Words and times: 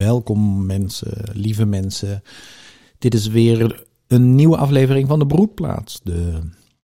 Welkom 0.00 0.66
mensen, 0.66 1.24
lieve 1.32 1.64
mensen. 1.64 2.22
Dit 2.98 3.14
is 3.14 3.26
weer 3.26 3.86
een 4.06 4.34
nieuwe 4.34 4.56
aflevering 4.56 5.08
van 5.08 5.18
de 5.18 5.26
Broedplaats, 5.26 6.00
de 6.02 6.40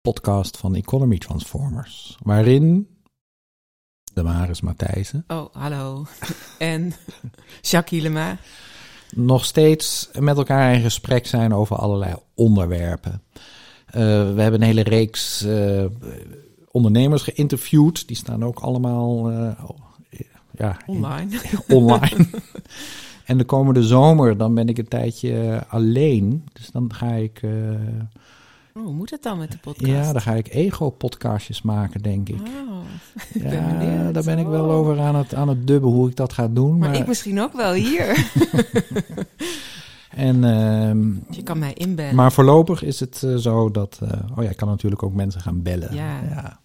podcast 0.01 0.57
van 0.57 0.75
Economy 0.75 1.19
Transformers, 1.19 2.17
waarin 2.23 2.89
de 4.13 4.23
Maris 4.23 4.61
Matthijssen 4.61 5.25
Oh, 5.27 5.55
hallo. 5.55 6.07
en 6.59 6.93
Jacques 7.61 8.01
Hielema. 8.01 8.39
nog 9.15 9.45
steeds 9.45 10.11
met 10.19 10.37
elkaar 10.37 10.75
in 10.75 10.81
gesprek 10.83 11.27
zijn 11.27 11.55
over 11.55 11.77
allerlei 11.77 12.15
onderwerpen. 12.35 13.23
Eh, 13.87 14.03
we 14.35 14.43
hebben 14.43 14.55
een 14.55 14.67
hele 14.67 14.83
reeks 14.83 15.43
eh, 15.45 15.85
ondernemers 16.71 17.23
geïnterviewd. 17.23 18.07
Die 18.07 18.17
staan 18.17 18.45
ook 18.45 18.59
allemaal 18.59 19.31
eh, 19.31 19.65
ja, 20.63 20.77
in- 20.87 20.95
Online. 20.97 21.41
online. 21.69 22.27
en 23.27 23.39
de 23.39 23.45
komende 23.45 23.83
zomer, 23.83 24.37
dan 24.37 24.55
ben 24.55 24.69
ik 24.69 24.79
een 24.79 24.89
tijdje 24.89 25.63
alleen. 25.69 26.45
Dus 26.53 26.71
dan 26.71 26.95
ga 26.95 27.13
ik, 27.13 27.41
eh, 27.43 27.51
Oh, 28.75 28.85
hoe 28.85 28.93
moet 28.95 29.11
het 29.11 29.23
dan 29.23 29.39
met 29.39 29.53
de 29.53 29.59
podcast? 29.59 29.93
ja, 29.93 30.13
dan 30.13 30.21
ga 30.21 30.33
ik 30.33 30.49
ego-podcastjes 30.55 31.63
maken, 31.63 32.03
denk 32.03 32.29
ik. 32.29 32.41
Oh, 32.41 32.79
ik 33.43 33.43
Ja, 33.53 34.13
daar 34.13 34.25
ben 34.25 34.39
ik 34.39 34.47
wel 34.47 34.65
Oh. 34.65 34.75
over 34.75 35.01
aan 35.01 35.15
het, 35.15 35.35
aan 35.35 35.49
het 35.49 35.67
dubben 35.67 35.91
hoe 35.91 36.09
ik 36.09 36.17
dat 36.17 36.33
ga 36.33 36.49
doen. 36.49 36.79
Maar 36.79 36.89
Maar, 36.91 36.99
ik 36.99 37.07
misschien 37.07 37.41
ook 37.41 37.53
wel 37.53 37.73
hier. 37.73 38.27
en, 40.11 40.45
ehm, 40.45 41.09
Je 41.31 41.43
kan 41.45 41.59
mij 41.59 41.73
inbellen. 41.75 42.15
maar 42.15 42.33
voorlopig 42.33 42.83
is 42.83 43.01
het 43.01 43.23
eh, 43.23 43.35
zo 43.37 43.71
dat... 43.71 43.99
eh, 44.03 44.09
oh 44.37 44.45
ja, 44.45 44.51
ik 44.51 44.57
kan 44.57 44.69
natuurlijk 44.69 45.03
ook 45.03 45.15
mensen 45.15 45.41
gaan 45.41 45.63
bellen. 45.63 45.95
Ja. 45.95 46.61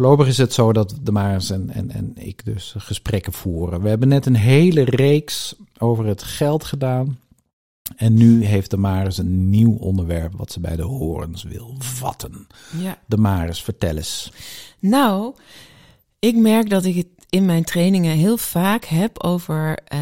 Voorlopig 0.00 0.26
is 0.26 0.38
het 0.38 0.52
zo 0.52 0.72
dat 0.72 0.94
de 1.02 1.12
Maris 1.12 1.50
en, 1.50 1.70
en, 1.70 1.90
en 1.90 2.12
ik 2.14 2.44
dus 2.44 2.74
gesprekken 2.78 3.32
voeren. 3.32 3.82
We 3.82 3.88
hebben 3.88 4.08
net 4.08 4.26
een 4.26 4.36
hele 4.36 4.84
reeks 4.84 5.54
over 5.78 6.06
het 6.06 6.22
geld 6.22 6.64
gedaan. 6.64 7.18
En 7.96 8.14
nu 8.14 8.44
heeft 8.44 8.70
de 8.70 8.76
Maris 8.76 9.18
een 9.18 9.50
nieuw 9.50 9.76
onderwerp 9.76 10.32
wat 10.36 10.52
ze 10.52 10.60
bij 10.60 10.76
de 10.76 10.82
horens 10.82 11.42
wil 11.42 11.74
vatten. 11.78 12.46
Ja. 12.78 12.98
De 13.06 13.16
Maris, 13.16 13.62
vertel 13.62 13.96
eens. 13.96 14.32
Nou, 14.78 15.34
ik 16.18 16.36
merk 16.36 16.70
dat 16.70 16.84
ik 16.84 16.96
het 16.96 17.08
in 17.28 17.44
mijn 17.44 17.64
trainingen 17.64 18.16
heel 18.16 18.36
vaak 18.36 18.84
heb 18.84 19.22
over 19.22 19.78
eh, 19.84 20.00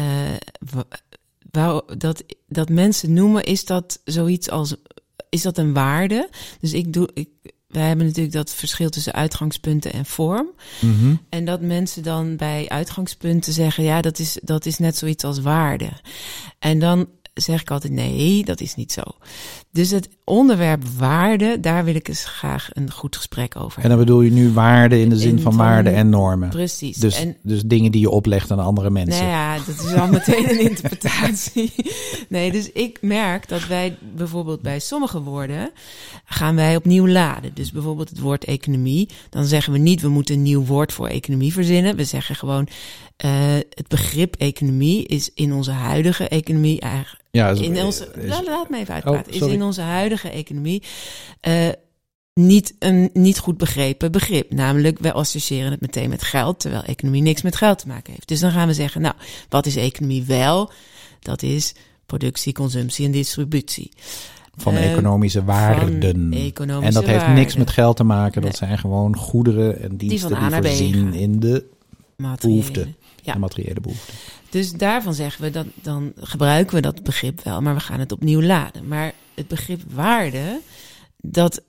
wou- 1.51 1.97
dat, 1.97 2.23
dat 2.47 2.69
mensen 2.69 3.13
noemen, 3.13 3.43
is 3.43 3.65
dat 3.65 4.01
zoiets 4.03 4.49
als, 4.49 4.75
is 5.29 5.41
dat 5.41 5.57
een 5.57 5.73
waarde? 5.73 6.29
Dus 6.59 6.73
ik 6.73 6.93
doe, 6.93 7.09
ik, 7.13 7.29
wij 7.69 7.87
hebben 7.87 8.05
natuurlijk 8.05 8.35
dat 8.35 8.53
verschil 8.53 8.89
tussen 8.89 9.13
uitgangspunten 9.13 9.93
en 9.93 10.05
vorm. 10.05 10.47
Mhm. 10.81 11.15
En 11.29 11.45
dat 11.45 11.61
mensen 11.61 12.03
dan 12.03 12.35
bij 12.35 12.69
uitgangspunten 12.69 13.53
zeggen, 13.53 13.83
ja, 13.83 14.01
dat 14.01 14.19
is, 14.19 14.37
dat 14.41 14.65
is 14.65 14.77
net 14.77 14.97
zoiets 14.97 15.23
als 15.23 15.39
waarde. 15.39 15.89
En 16.59 16.79
dan 16.79 17.07
zeg 17.33 17.61
ik 17.61 17.71
altijd, 17.71 17.93
nee, 17.93 18.43
dat 18.45 18.61
is 18.61 18.75
niet 18.75 18.91
zo. 18.91 19.01
Dus 19.71 19.89
het 19.91 20.09
onderwerp 20.23 20.83
waarde, 20.97 21.59
daar 21.59 21.83
wil 21.85 21.95
ik 21.95 22.07
eens 22.07 22.25
graag 22.25 22.69
een 22.73 22.91
goed 22.91 23.15
gesprek 23.15 23.55
over 23.55 23.83
En 23.83 23.89
dan 23.89 23.97
bedoel 23.97 24.21
je 24.21 24.31
nu 24.31 24.51
waarde 24.51 25.01
in 25.01 25.09
de 25.09 25.17
zin 25.17 25.29
In 25.29 25.39
van 25.41 25.53
van- 25.53 25.65
waarden 25.65 25.93
en 25.93 26.09
normen. 26.09 26.49
Precies. 26.49 26.97
Dus, 26.97 27.15
en 27.19 27.37
dus 27.43 27.61
dingen 27.63 27.91
die 27.91 28.01
je 28.01 28.09
oplegt 28.09 28.51
aan 28.51 28.59
andere 28.59 28.89
mensen. 28.89 29.23
nou 29.25 29.29
ja, 29.35 29.57
dat 29.65 29.85
is 29.85 29.93
al 29.93 30.07
meteen 30.07 30.49
een 30.49 30.59
interpretatie. 30.69 31.73
Nee, 32.29 32.51
dus 32.51 32.71
ik 32.71 32.97
merk 33.01 33.47
dat 33.47 33.67
wij 33.67 33.97
bijvoorbeeld 34.15 34.61
bij 34.61 34.79
sommige 34.79 35.21
woorden 35.21 35.71
gaan 36.25 36.55
wij 36.55 36.75
opnieuw 36.75 37.07
laden. 37.07 37.51
Dus 37.53 37.71
bijvoorbeeld 37.71 38.09
het 38.09 38.19
woord 38.19 38.45
economie. 38.45 39.09
Dan 39.29 39.45
zeggen 39.45 39.73
we 39.73 39.79
niet, 39.79 40.01
we 40.01 40.07
moeten 40.09 40.35
een 40.35 40.41
nieuw 40.41 40.65
woord 40.65 40.93
voor 40.93 41.07
economie 41.07 41.53
verzinnen. 41.53 41.95
We 41.95 42.03
zeggen 42.03 42.35
gewoon, 42.35 42.67
eh, 43.19 43.53
het 43.53 43.87
begrip 43.87 44.35
economie 44.35 45.05
is 45.05 45.29
in 45.33 45.53
onze 45.53 45.71
huidige 45.71 46.27
economie 46.27 46.79
eigenlijk 46.79 47.23
Ja, 47.31 47.49
is- 47.49 47.59
in 47.59 47.83
onze, 47.83 48.11
is- 48.17 48.27
laat, 48.29 48.45
laat 48.45 48.69
me 48.69 48.77
even 48.77 48.93
uitpraten. 48.93 49.33
Oh, 49.33 49.41
is 49.47 49.53
in 49.53 49.63
onze 49.63 49.81
huidige 49.81 50.29
economie 50.29 50.83
eh, 51.41 51.67
niet 52.33 52.75
een 52.79 53.09
niet 53.13 53.39
goed 53.39 53.57
begrepen 53.57 54.11
begrip. 54.11 54.51
Namelijk, 54.51 54.99
wij 54.99 55.13
associëren 55.13 55.71
het 55.71 55.81
meteen 55.81 56.09
met 56.09 56.23
geld, 56.23 56.59
terwijl 56.59 56.83
economie 56.83 57.21
niks 57.21 57.41
met 57.41 57.55
geld 57.55 57.79
te 57.79 57.87
maken 57.87 58.13
heeft. 58.13 58.27
Dus 58.27 58.39
dan 58.39 58.51
gaan 58.51 58.67
we 58.67 58.73
zeggen, 58.73 59.01
nou, 59.01 59.15
wat 59.49 59.65
is 59.65 59.75
economie 59.75 60.23
wel? 60.23 60.71
Dat 61.19 61.41
is 61.43 61.73
productie, 62.05 62.53
consumptie 62.53 63.05
en 63.05 63.11
distributie. 63.11 63.91
van 64.55 64.75
eh, 64.75 64.91
economische 64.91 65.43
waarden. 65.43 66.33
economische 66.33 66.87
en 66.87 66.93
dat 66.93 67.05
heeft 67.05 67.27
niks 67.27 67.55
met 67.55 67.69
geld 67.69 67.95
te 67.97 68.03
maken. 68.03 68.41
Dat 68.41 68.59
Nee. 68.59 68.69
zijn 68.69 68.77
gewoon 68.77 69.15
goederen 69.17 69.81
en 69.81 69.97
diensten 69.97 70.29
die 70.39 70.59
B 70.59 70.65
voorzien 70.65 71.13
in 71.13 71.39
de, 71.39 71.65
behoeften. 72.41 72.95
Ja. 73.23 73.33
de 73.33 73.39
materiële 73.39 73.81
behoeften. 73.81 74.13
Dus 74.49 74.71
daarvan 74.71 75.13
zeggen 75.13 75.43
we 75.43 75.49
dat 75.49 75.65
dan 75.81 76.11
gebruiken 76.15 76.75
we 76.75 76.81
dat 76.81 77.03
begrip 77.03 77.43
wel, 77.43 77.61
maar 77.61 77.73
we 77.73 77.79
gaan 77.79 77.99
het 77.99 78.11
opnieuw 78.11 78.41
laden. 78.41 78.87
Maar 78.87 79.13
het 79.33 79.47
begrip 79.47 79.81
waarde, 79.91 80.59
dat 81.17 81.61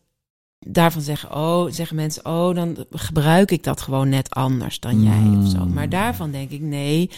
daarvan 0.67 1.03
zeggen, 1.03 1.35
oh, 1.35 1.73
zeggen 1.73 1.97
mensen, 1.97 2.27
oh, 2.27 2.55
dan 2.55 2.87
gebruik 2.91 3.51
ik 3.51 3.65
dat 3.65 3.81
gewoon 3.81 4.09
net 4.09 4.31
anders 4.31 4.81
dan 4.81 5.03
jij 5.03 5.39
of 5.39 5.49
zo. 5.49 5.65
Mm. 5.65 5.73
Maar 5.73 5.89
daarvan 5.89 6.31
denk 6.31 6.51
ik, 6.51 6.61
nee, 6.61 7.11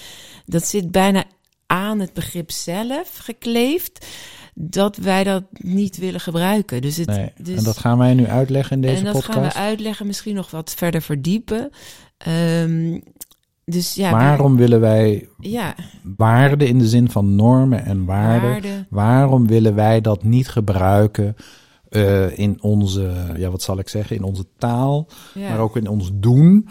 dat 0.46 0.66
zit 0.66 0.90
bijna 0.90 1.24
aan 1.66 2.00
het 2.00 2.12
begrip 2.12 2.50
zelf 2.50 3.16
gekleefd, 3.16 4.06
dat 4.54 4.96
wij 4.96 5.24
dat 5.24 5.44
niet 5.52 5.96
willen 5.96 6.20
gebruiken. 6.20 6.82
Dus 6.82 6.96
het, 6.96 7.06
Nee. 7.06 7.32
dus, 7.36 7.56
en 7.56 7.64
dat 7.64 7.78
gaan 7.78 7.98
wij 7.98 8.14
nu 8.14 8.26
uitleggen 8.26 8.76
in 8.76 8.82
deze 8.82 8.96
en 8.96 9.04
dat 9.04 9.12
podcast. 9.12 9.34
gaan 9.34 9.42
we 9.42 9.54
uitleggen, 9.54 10.06
misschien 10.06 10.34
nog 10.34 10.50
wat 10.50 10.74
verder 10.74 11.02
verdiepen. 11.02 11.70
Ehm, 12.16 13.00
dus 13.64 13.94
ja, 13.94 14.10
Waarom 14.10 14.56
willen 14.56 14.80
wij 14.80 15.28
ja, 15.38 15.74
waarden 16.16 16.68
in 16.68 16.78
de 16.78 16.88
zin 16.88 17.10
van 17.10 17.34
normen 17.34 17.84
en 17.84 18.04
waarden? 18.04 18.50
waarde. 18.50 18.86
Waarom 18.90 19.46
willen 19.46 19.74
wij 19.74 20.00
dat 20.00 20.22
niet 20.24 20.48
gebruiken 20.48 21.36
eh, 21.88 22.38
in 22.38 22.62
onze, 22.62 23.12
ja, 23.36 23.50
wat 23.50 23.62
zal 23.62 23.78
ik 23.78 23.88
zeggen, 23.88 24.16
in 24.16 24.22
onze 24.22 24.44
taal, 24.58 25.06
Ja. 25.34 25.48
maar 25.48 25.58
ook 25.58 25.76
in 25.76 25.88
ons 25.88 26.10
doen 26.14 26.68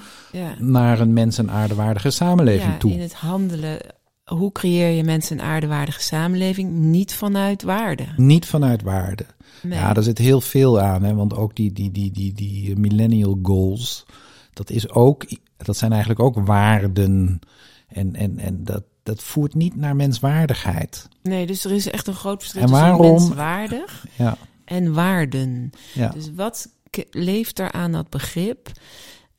naar 0.58 1.00
een 1.00 1.14
mens- 1.14 1.38
en 1.38 1.52
aardewaardige 1.52 2.10
samenleving 2.10 2.72
ja, 2.72 2.78
toe? 2.78 2.92
in 2.92 3.00
het 3.00 3.14
handelen. 3.14 3.80
Hoe 4.24 4.52
creëer 4.52 4.90
je 4.90 5.04
mensen 5.04 5.40
een 5.40 5.46
aardewaardige 5.46 6.02
samenleving? 6.02 6.72
Niet 6.72 7.14
vanuit 7.14 7.64
waarde. 7.64 8.04
Niet 8.18 8.46
vanuit 8.46 8.82
waarde. 8.84 9.26
Nee. 9.62 9.80
Ja, 9.80 9.94
daar 9.94 10.04
zit 10.04 10.18
heel 10.18 10.42
veel 10.42 10.80
aan, 10.80 11.04
hè? 11.04 11.14
want 11.16 11.36
ook 11.36 11.56
die, 11.56 11.72
die, 11.74 11.92
die, 11.92 12.12
die, 12.12 12.34
die 12.34 12.80
millennial 12.80 13.40
goals, 13.44 14.06
dat 14.54 14.70
is 14.70 14.90
ook, 14.90 15.26
dat 15.58 15.78
zijn 15.78 15.92
eigenlijk 15.92 16.22
ook 16.22 16.46
waarden. 16.46 17.40
En, 17.88 18.16
en, 18.16 18.40
en 18.40 18.64
dat, 18.64 18.84
dat 19.04 19.24
voert 19.24 19.54
niet 19.56 19.76
naar 19.76 19.96
menswaardigheid. 19.96 21.08
nee, 21.24 21.46
dus 21.46 21.66
er 21.66 21.72
is 21.72 21.90
echt 21.90 22.08
een 22.08 22.14
groot 22.16 22.40
verschil 22.42 22.62
En 22.62 22.68
tussen 22.68 23.00
menswaardig 23.00 24.06
Ja, 24.16 24.38
en 24.66 24.94
waarden. 24.94 25.70
ja. 25.94 26.10
Dus 26.10 26.34
wat 26.34 26.68
leeft 27.10 27.60
er 27.60 27.72
aan 27.72 27.92
dat 27.92 28.10
begrip? 28.10 28.72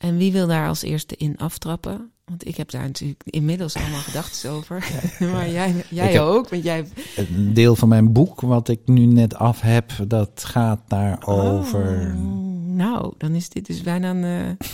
En 0.02 0.16
wie 0.16 0.32
wil 0.32 0.46
daar 0.46 0.68
als 0.68 0.82
eerste 0.82 1.16
in 1.16 1.36
aftrappen? 1.36 2.10
Want 2.24 2.46
ik 2.46 2.56
heb 2.56 2.70
daar 2.70 2.82
natuurlijk 2.82 3.22
inmiddels 3.24 3.74
allemaal 3.76 4.00
gedachten 4.00 4.50
over. 4.50 4.90
maar 5.32 5.50
jij, 5.50 5.84
jij 5.90 6.20
ook, 6.20 6.48
want 6.48 6.62
jij... 6.62 6.86
Een 7.16 7.54
deel 7.54 7.76
van 7.76 7.88
mijn 7.88 8.12
boek, 8.12 8.40
wat 8.40 8.68
ik 8.68 8.80
nu 8.84 9.04
net 9.04 9.34
af 9.34 9.60
heb, 9.60 9.92
dat 10.08 10.44
gaat 10.44 10.80
daarover. 10.88 12.14
Oh, 12.16 12.66
nou, 12.66 13.14
dan 13.18 13.34
is 13.34 13.48
dit 13.48 13.66
dus 13.66 13.82
bijna 13.82 14.10
een 14.10 14.56
eh, 14.58 14.66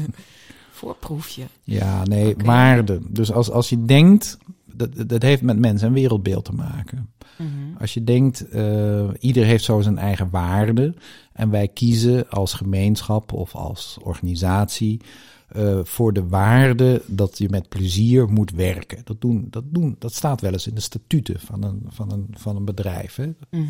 voorproefje. 0.78 1.44
Ja, 1.62 2.04
nee, 2.04 2.34
waarden. 2.36 3.06
Dus 3.08 3.32
als, 3.32 3.50
als 3.50 3.68
je 3.68 3.84
denkt, 3.84 4.38
dat, 4.64 5.08
dat 5.08 5.22
heeft 5.22 5.42
met 5.42 5.58
mensen 5.58 5.88
en 5.88 5.94
wereldbeeld 5.94 6.44
te 6.44 6.52
maken. 6.52 7.12
Mhm. 7.36 7.63
Als 7.84 7.94
je 7.94 8.04
denkt, 8.04 8.48
eh 8.48 9.08
ieder 9.18 9.44
heeft 9.44 9.64
zo 9.64 9.80
zijn 9.80 9.98
eigen 9.98 10.30
waarde. 10.30 10.94
En 11.32 11.50
wij 11.50 11.68
kiezen 11.68 12.28
als 12.30 12.52
gemeenschap 12.52 13.32
of 13.32 13.54
als 13.54 13.98
organisatie 14.02 15.00
eh, 15.48 15.78
voor 15.82 16.12
de 16.12 16.28
waarde 16.28 17.02
dat 17.06 17.38
je 17.38 17.48
met 17.48 17.68
plezier 17.68 18.28
moet 18.28 18.50
werken. 18.50 18.98
Dat, 19.04 19.20
doen, 19.20 19.46
dat, 19.50 19.64
doen, 19.66 19.96
dat 19.98 20.14
staat 20.14 20.40
wel 20.40 20.52
eens 20.52 20.66
in 20.66 20.74
de 20.74 20.80
statuten 20.80 21.40
van 21.40 21.62
een, 21.64 21.82
van 21.88 22.12
een, 22.12 22.26
van 22.30 22.56
een 22.56 22.64
bedrijf. 22.64 23.16
Hè? 23.16 23.32
Mhm. 23.50 23.68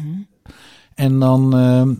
En 0.95 1.19
dan, 1.19 1.57
ehm, 1.57 1.95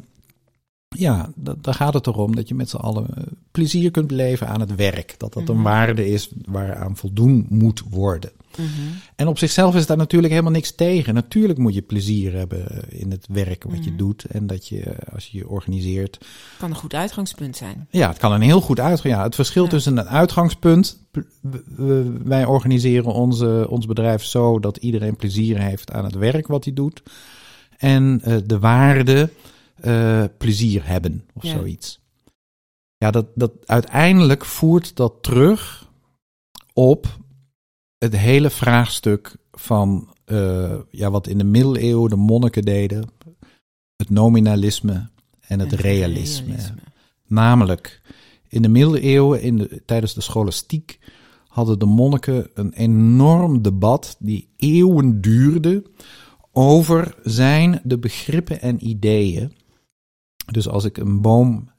ja, 0.89 1.31
da- 1.35 1.55
dan 1.61 1.75
gaat 1.75 1.95
het 1.95 2.07
erom 2.07 2.35
dat 2.35 2.49
je 2.49 2.55
met 2.55 2.69
z'n 2.71 2.77
allen 2.77 3.07
eh, 3.17 3.23
plezier 3.51 3.91
kunt 3.91 4.07
beleven 4.07 4.49
aan 4.49 4.61
het 4.61 4.75
werk. 4.75 5.15
Dat 5.19 5.33
dat 5.33 5.49
een 5.49 5.55
Mhm. 5.55 5.65
waarde 5.65 6.09
is 6.09 6.31
waaraan 6.45 6.97
voldoen 6.97 7.47
moet 7.49 7.83
worden. 7.91 8.31
Mhm. 8.59 8.69
En 9.17 9.27
op 9.29 9.39
zichzelf 9.39 9.75
is 9.75 9.87
daar 9.87 9.97
natuurlijk 9.97 10.33
helemaal 10.33 10.53
niks 10.53 10.75
tegen. 10.75 11.15
Natuurlijk 11.15 11.59
moet 11.59 11.75
je 11.75 11.83
plezier 11.83 12.33
hebben 12.33 12.89
in 12.89 13.11
het 13.11 13.27
werk 13.29 13.65
wat 13.65 13.85
je 13.85 13.91
Mhm. 13.91 13.99
doet. 13.99 14.25
En 14.25 14.47
dat 14.47 14.69
je, 14.69 14.97
als 15.13 15.27
je 15.27 15.39
je 15.39 15.49
organiseert. 15.49 16.19
Kan 16.59 16.71
een 16.71 16.77
goed 16.77 16.95
uitgangspunt 16.95 17.57
zijn. 17.57 17.87
Ja, 17.91 18.09
het 18.09 18.19
kan 18.19 18.33
een 18.33 18.41
heel 18.41 18.61
goed 18.61 18.81
uitgaan. 18.81 19.11
Ja, 19.11 19.23
het 19.23 19.35
verschil 19.35 19.63
Ja. 19.65 19.69
tussen 19.69 19.97
een 19.97 20.09
uitgangspunt. 20.09 21.07
Wij 22.25 22.45
organiseren 22.45 23.13
onze, 23.13 23.67
ons 23.71 23.87
bedrijf 23.87 24.25
zo 24.25 24.59
dat 24.61 24.77
iedereen 24.77 25.17
plezier 25.17 25.59
heeft 25.61 25.93
aan 25.93 26.05
het 26.05 26.15
werk 26.15 26.47
wat 26.47 26.65
hij 26.65 26.73
doet. 26.73 27.03
En 27.79 28.21
eh, 28.23 28.37
de 28.47 28.59
waarde 28.59 29.31
eh, 29.81 30.25
plezier 30.39 30.87
hebben 30.87 31.25
of 31.35 31.43
Ja. 31.43 31.51
zoiets. 31.57 32.03
Ja, 32.97 33.11
dat, 33.11 33.27
dat 33.35 33.53
uiteindelijk 33.65 34.45
voert 34.45 34.97
dat 34.97 35.13
terug 35.21 35.89
op 36.73 37.19
het 38.05 38.17
hele 38.17 38.51
vraagstuk 38.51 39.37
van 39.53 40.15
uh, 40.27 40.75
ja, 40.91 41.11
wat 41.11 41.27
in 41.27 41.39
de 41.39 41.45
middeleeuwen 41.45 42.11
de 42.11 42.17
monniken 42.17 42.63
deden. 42.63 43.09
Het 43.97 44.11
nominalisme 44.11 45.09
en 45.41 45.61
het, 45.61 45.73
realisme. 45.73 46.57
Namelijk, 47.27 48.03
in 48.49 48.63
de 48.63 48.69
middeleeuwen, 48.69 49.43
in 49.43 49.57
de, 49.57 49.83
tijdens 49.85 50.15
de 50.15 50.21
scholastiek, 50.21 50.99
hadden 51.49 51.79
de 51.79 51.87
monniken 51.87 52.51
een 52.55 52.73
enorm 52.73 53.63
debat 53.63 54.17
die 54.19 54.49
eeuwen 54.57 55.21
duurde 55.21 55.85
over 56.53 57.17
zijn 57.23 57.81
de 57.85 57.99
begrippen 57.99 58.61
en 58.61 58.87
ideeën. 58.87 59.53
Dus 60.53 60.69
als 60.69 60.85
ik 60.85 60.97
een 60.97 61.21
boom 61.21 61.71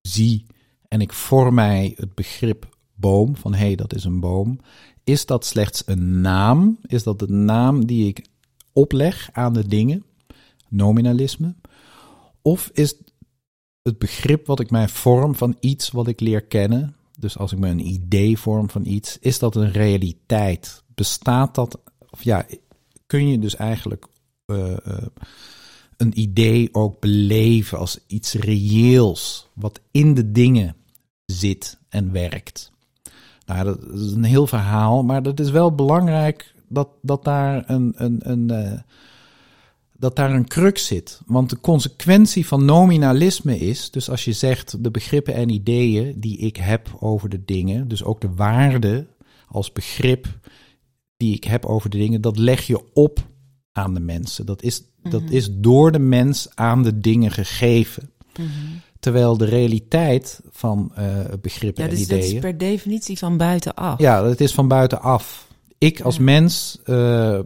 zie 0.00 0.46
en 0.88 1.00
ik 1.00 1.12
vorm 1.12 1.54
mij 1.54 1.94
het 1.96 2.14
begrip 2.14 2.71
boom, 3.02 3.36
van 3.36 3.54
hé, 3.54 3.66
hey, 3.66 3.74
dat 3.74 3.94
is 3.94 4.04
een 4.04 4.20
boom, 4.20 4.60
is 5.04 5.26
dat 5.26 5.44
slechts 5.44 5.82
een 5.86 6.20
naam? 6.20 6.78
Is 6.86 7.02
dat 7.02 7.18
de 7.18 7.28
naam 7.28 7.86
die 7.86 8.06
ik 8.06 8.26
opleg 8.72 9.28
aan 9.32 9.52
de 9.52 9.66
dingen? 9.66 10.04
Nominalisme. 10.68 11.54
Of 12.42 12.70
is 12.72 12.94
het 13.82 13.98
begrip 13.98 14.46
wat 14.46 14.60
ik 14.60 14.70
mij 14.70 14.88
vorm 14.88 15.34
van 15.34 15.56
iets 15.60 15.90
wat 15.90 16.08
ik 16.08 16.20
leer 16.20 16.42
kennen, 16.42 16.96
dus 17.18 17.38
als 17.38 17.52
ik 17.52 17.58
me 17.58 17.68
een 17.68 17.86
idee 17.86 18.38
vorm 18.38 18.70
van 18.70 18.86
iets, 18.86 19.18
is 19.18 19.38
dat 19.38 19.56
een 19.56 19.70
realiteit? 19.70 20.82
Bestaat 20.94 21.54
dat, 21.54 21.80
of 22.10 22.22
ja, 22.22 22.46
kun 23.06 23.28
je 23.28 23.38
dus 23.38 23.56
eigenlijk 23.56 24.06
uh, 24.46 24.76
uh, 24.86 24.96
een 25.96 26.20
idee 26.20 26.74
ook 26.74 27.00
beleven 27.00 27.78
als 27.78 27.98
iets 28.06 28.34
reëels, 28.34 29.48
wat 29.54 29.80
in 29.90 30.14
de 30.14 30.32
dingen 30.32 30.76
zit 31.26 31.78
en 31.88 32.12
werkt? 32.12 32.71
Nou, 33.52 33.64
dat 33.64 34.00
is 34.00 34.12
een 34.12 34.24
heel 34.24 34.46
verhaal, 34.46 35.02
maar 35.02 35.22
dat 35.22 35.40
is 35.40 35.50
wel 35.50 35.74
belangrijk 35.74 36.54
dat, 36.68 36.88
dat 37.02 37.24
daar 37.24 37.64
een, 37.66 37.92
een, 37.96 38.20
een 38.22 38.52
uh, 38.52 38.78
dat 40.02 40.16
daar 40.16 40.30
een 40.34 40.48
crux 40.48 40.86
zit. 40.86 41.20
Want 41.26 41.50
de 41.50 41.60
consequentie 41.60 42.46
van 42.46 42.64
nominalisme 42.64 43.58
is, 43.58 43.90
dus 43.90 44.10
als 44.10 44.24
je 44.24 44.32
zegt 44.32 44.84
de 44.84 44.90
begrippen 44.90 45.34
en 45.34 45.48
ideeën 45.48 46.20
die 46.20 46.38
ik 46.38 46.56
heb 46.56 46.96
over 47.00 47.28
de 47.28 47.44
dingen, 47.44 47.88
dus 47.88 48.04
ook 48.04 48.20
de 48.20 48.34
waarde 48.34 49.06
als 49.48 49.72
begrip 49.72 50.26
die 51.16 51.34
ik 51.34 51.44
heb 51.44 51.64
over 51.64 51.90
de 51.90 51.98
dingen, 51.98 52.20
dat 52.20 52.38
leg 52.38 52.66
je 52.66 52.92
op 52.92 53.28
aan 53.72 53.94
de 53.94 54.00
mensen. 54.00 54.46
Dat 54.46 54.62
is, 54.62 54.82
dat 55.02 55.22
mhm. 55.22 55.32
is 55.32 55.48
door 55.50 55.92
de 55.92 55.98
mens 55.98 56.48
aan 56.54 56.82
de 56.82 56.98
dingen 56.98 57.30
gegeven. 57.30 58.10
Mhm. 58.38 58.48
Terwijl 59.02 59.36
de 59.36 59.44
realiteit 59.44 60.40
van 60.50 60.92
uh, 60.98 61.04
begrippen 61.40 61.84
ja, 61.84 61.90
dus 61.90 61.98
en 61.98 62.04
ideeën. 62.04 62.20
Dat 62.20 62.32
is 62.32 62.40
per 62.40 62.58
definitie 62.58 63.18
van 63.18 63.36
buitenaf. 63.36 63.98
Ja, 63.98 64.24
het 64.24 64.40
is 64.40 64.54
van 64.54 64.68
buitenaf 64.68 65.50
ik 65.82 66.00
als 66.00 66.18
mens 66.18 66.78
uh, 66.86 67.38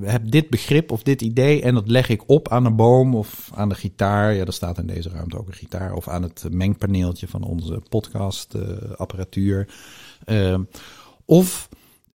heb 0.00 0.30
dit 0.30 0.50
begrip 0.50 0.92
of 0.92 1.02
dit 1.02 1.22
idee 1.22 1.62
en 1.62 1.74
dat 1.74 1.88
leg 1.88 2.08
ik 2.08 2.22
op 2.26 2.48
aan 2.48 2.64
een 2.64 2.76
boom 2.76 3.14
of 3.14 3.50
aan 3.54 3.68
de 3.68 3.74
gitaar. 3.74 4.34
Ja, 4.34 4.44
er 4.44 4.52
staat 4.52 4.78
in 4.78 4.86
deze 4.86 5.08
ruimte 5.08 5.38
ook 5.38 5.46
een 5.46 5.54
gitaar. 5.54 5.94
Of 5.94 6.08
aan 6.08 6.22
het 6.22 6.44
mengpaneeltje 6.50 7.28
van 7.28 7.42
onze 7.42 7.82
podcastapparatuur. 7.88 9.68
Uh, 10.26 10.58
of 11.24 11.68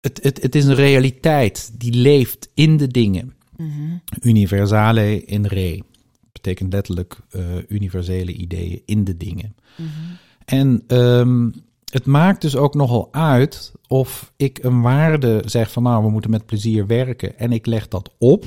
het, 0.02 0.24
het, 0.24 0.42
het 0.42 0.56
is 0.56 0.66
een 0.66 0.75
realiteit 0.75 1.72
die 1.74 1.94
leeft 1.94 2.50
in 2.54 2.78
de 2.78 2.88
dingen. 2.88 3.34
Mm 3.58 4.02
Universale 4.22 5.24
in 5.25 5.46
re. 5.46 5.81
Betekent 6.48 6.74
letterlijk 6.74 7.20
universele 7.68 8.32
ideeën 8.32 8.82
in 8.86 9.04
de 9.04 9.18
dingen. 9.18 9.56
Mm 9.76 9.88
En 10.46 10.84
um, 10.88 11.54
het 11.92 12.06
maakt 12.06 12.42
dus 12.42 12.56
ook 12.56 12.74
nogal 12.74 13.08
uit 13.12 13.72
of 13.88 14.34
ik 14.36 14.64
een 14.64 14.82
waarde 14.82 15.42
zeg 15.46 15.72
van 15.72 15.84
nou, 15.84 16.04
we 16.04 16.10
moeten 16.10 16.30
met 16.30 16.46
plezier 16.46 16.88
werken 16.88 17.40
en 17.40 17.52
ik 17.52 17.66
leg 17.66 17.88
dat 17.88 18.10
op 18.18 18.46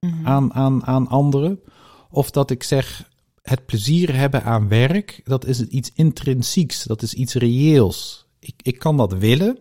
mhm. 0.00 0.26
aan, 0.26 0.54
aan, 0.54 0.84
aan 0.84 1.08
anderen. 1.08 1.60
Of 2.10 2.30
dat 2.30 2.50
ik 2.50 2.62
zeg, 2.62 3.10
het 3.42 3.66
plezier 3.66 4.14
hebben 4.14 4.44
aan 4.44 4.68
werk, 4.68 5.20
dat 5.24 5.46
is 5.46 5.60
iets 5.60 5.90
intrinsieks, 5.94 6.84
dat 6.84 7.02
is 7.02 7.14
iets 7.14 7.34
reëels. 7.34 8.26
Ik, 8.38 8.54
ik 8.62 8.78
kan 8.78 8.96
dat 8.96 9.12
willen. 9.12 9.58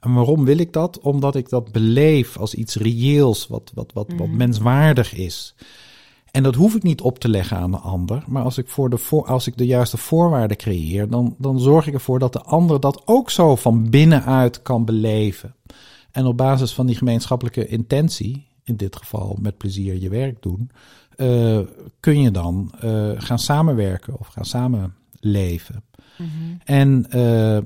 En 0.00 0.14
waarom 0.14 0.44
wil 0.44 0.58
ik 0.58 0.72
dat? 0.72 1.00
Omdat 1.00 1.36
ik 1.36 1.48
dat 1.48 1.72
beleef 1.72 2.36
als 2.36 2.54
iets 2.54 2.74
reëels, 2.74 3.46
wat, 3.46 3.70
wat, 3.74 3.92
wat, 3.92 4.12
wat 4.16 4.26
mhm. 4.26 4.36
menswaardig 4.36 5.14
is. 5.14 5.54
En 6.34 6.42
dat 6.42 6.54
hoef 6.54 6.74
ik 6.74 6.82
niet 6.82 7.00
op 7.00 7.18
te 7.18 7.28
leggen 7.28 7.56
aan 7.56 7.70
de 7.70 7.76
ander. 7.76 8.24
Maar 8.26 8.42
als 8.42 8.58
ik, 8.58 8.68
voor 8.68 8.90
de, 8.90 8.98
voor, 8.98 9.26
als 9.26 9.46
ik 9.46 9.56
de 9.56 9.66
juiste 9.66 9.96
voorwaarden 9.96 10.56
creëer, 10.56 11.08
dan, 11.08 11.34
dan 11.38 11.60
zorg 11.60 11.86
ik 11.86 11.94
ervoor 11.94 12.18
dat 12.18 12.32
de 12.32 12.42
ander 12.42 12.80
dat 12.80 13.02
ook 13.04 13.30
zo 13.30 13.56
van 13.56 13.90
binnenuit 13.90 14.62
kan 14.62 14.84
beleven. 14.84 15.54
En 16.10 16.26
op 16.26 16.36
basis 16.36 16.72
van 16.72 16.86
die 16.86 16.96
gemeenschappelijke 16.96 17.66
intentie, 17.66 18.46
in 18.64 18.76
dit 18.76 18.96
geval 18.96 19.38
met 19.40 19.56
plezier 19.56 20.00
je 20.00 20.08
werk 20.08 20.42
doen, 20.42 20.70
uh, 21.16 21.58
kun 22.00 22.20
je 22.20 22.30
dan 22.30 22.72
uh, 22.84 23.10
gaan 23.16 23.38
samenwerken 23.38 24.18
of 24.18 24.26
gaan 24.26 24.44
samenleven. 24.44 25.82
Mm 26.18 26.26
-hmm. 26.38 26.58
En 26.64 27.06
uh, 27.08 27.14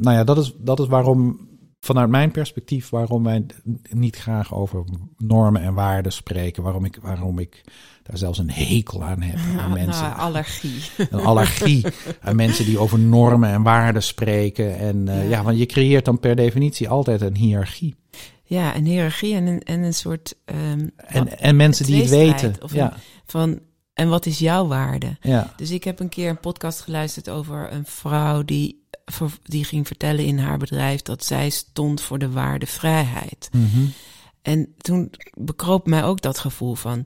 nou 0.01 0.11
ja, 0.11 0.25
dat 0.25 0.39
is, 0.39 0.55
dat 0.59 0.81
is 0.81 0.87
waarom 0.87 1.48
vanuit 1.81 2.09
mijn 2.09 2.31
perspectief 2.31 2.91
waarom 2.91 3.25
wij 3.25 3.47
niet 3.91 4.17
graag 4.17 4.55
over 4.55 4.85
normen 5.17 5.63
en 5.63 5.75
waarden 5.75 6.13
spreken. 6.13 6.63
Waarom 6.63 6.85
ik, 6.85 6.99
waarom 7.03 7.39
ik 7.39 7.65
daar 8.03 8.19
zelfs 8.19 8.39
een 8.39 8.51
hekel 8.51 9.05
aan 9.05 9.23
heb. 9.23 9.39
Aan 9.59 9.73
mensen. 9.85 10.03
Nou, 10.03 10.19
allergie. 10.19 10.83
Een 11.11 11.21
allergie 11.21 11.87
aan 12.21 12.37
mensen 12.37 12.65
die 12.65 12.79
over 12.79 12.99
normen 12.99 13.51
en 13.51 13.63
waarden 13.63 14.03
spreken. 14.03 14.79
En 14.79 14.97
uh, 14.97 15.23
ja. 15.23 15.29
ja, 15.29 15.43
want 15.43 15.59
je 15.59 15.67
creëert 15.67 16.05
dan 16.05 16.21
per 16.21 16.37
definitie 16.37 16.89
altijd 16.89 17.21
een 17.21 17.37
hiërarchie. 17.37 17.95
Ja, 18.43 18.77
een 18.77 18.85
hiërarchie 18.85 19.35
en 19.35 19.47
een, 19.47 19.63
en 19.63 19.83
een 19.83 19.95
soort. 19.95 20.35
Um, 20.45 20.91
en, 20.97 21.39
en 21.39 21.57
mensen 21.57 21.87
die 21.87 22.01
het 22.01 22.11
weten. 22.11 22.55
Ja. 22.73 22.97
van 23.27 23.61
en 23.99 24.09
wat 24.09 24.27
is 24.27 24.39
jouw 24.39 24.67
waarde? 24.67 25.17
Ja. 25.21 25.53
Dus 25.57 25.71
ik 25.71 25.85
heb 25.85 26.01
een 26.01 26.09
keer 26.09 26.29
een 26.29 26.41
podcast 26.41 26.81
geluisterd 26.81 27.29
over 27.29 27.73
een 27.73 27.85
vrouw 27.85 28.43
die, 28.43 28.87
die 29.43 29.65
ging 29.65 29.87
vertellen 29.87 30.25
in 30.25 30.39
haar 30.39 30.59
bedrijf 30.59 31.03
dat 31.03 31.25
zij 31.25 31.51
stond 31.51 32.01
voor 32.01 32.19
de 32.19 32.31
waarde 32.31 32.67
vrijheid. 32.67 33.49
Mm 33.53 33.93
En 34.43 34.75
toen 34.79 35.13
bekroop 35.35 35.87
mij 35.87 36.05
ook 36.05 36.21
dat 36.21 36.39
gevoel 36.39 36.75
van, 36.75 37.05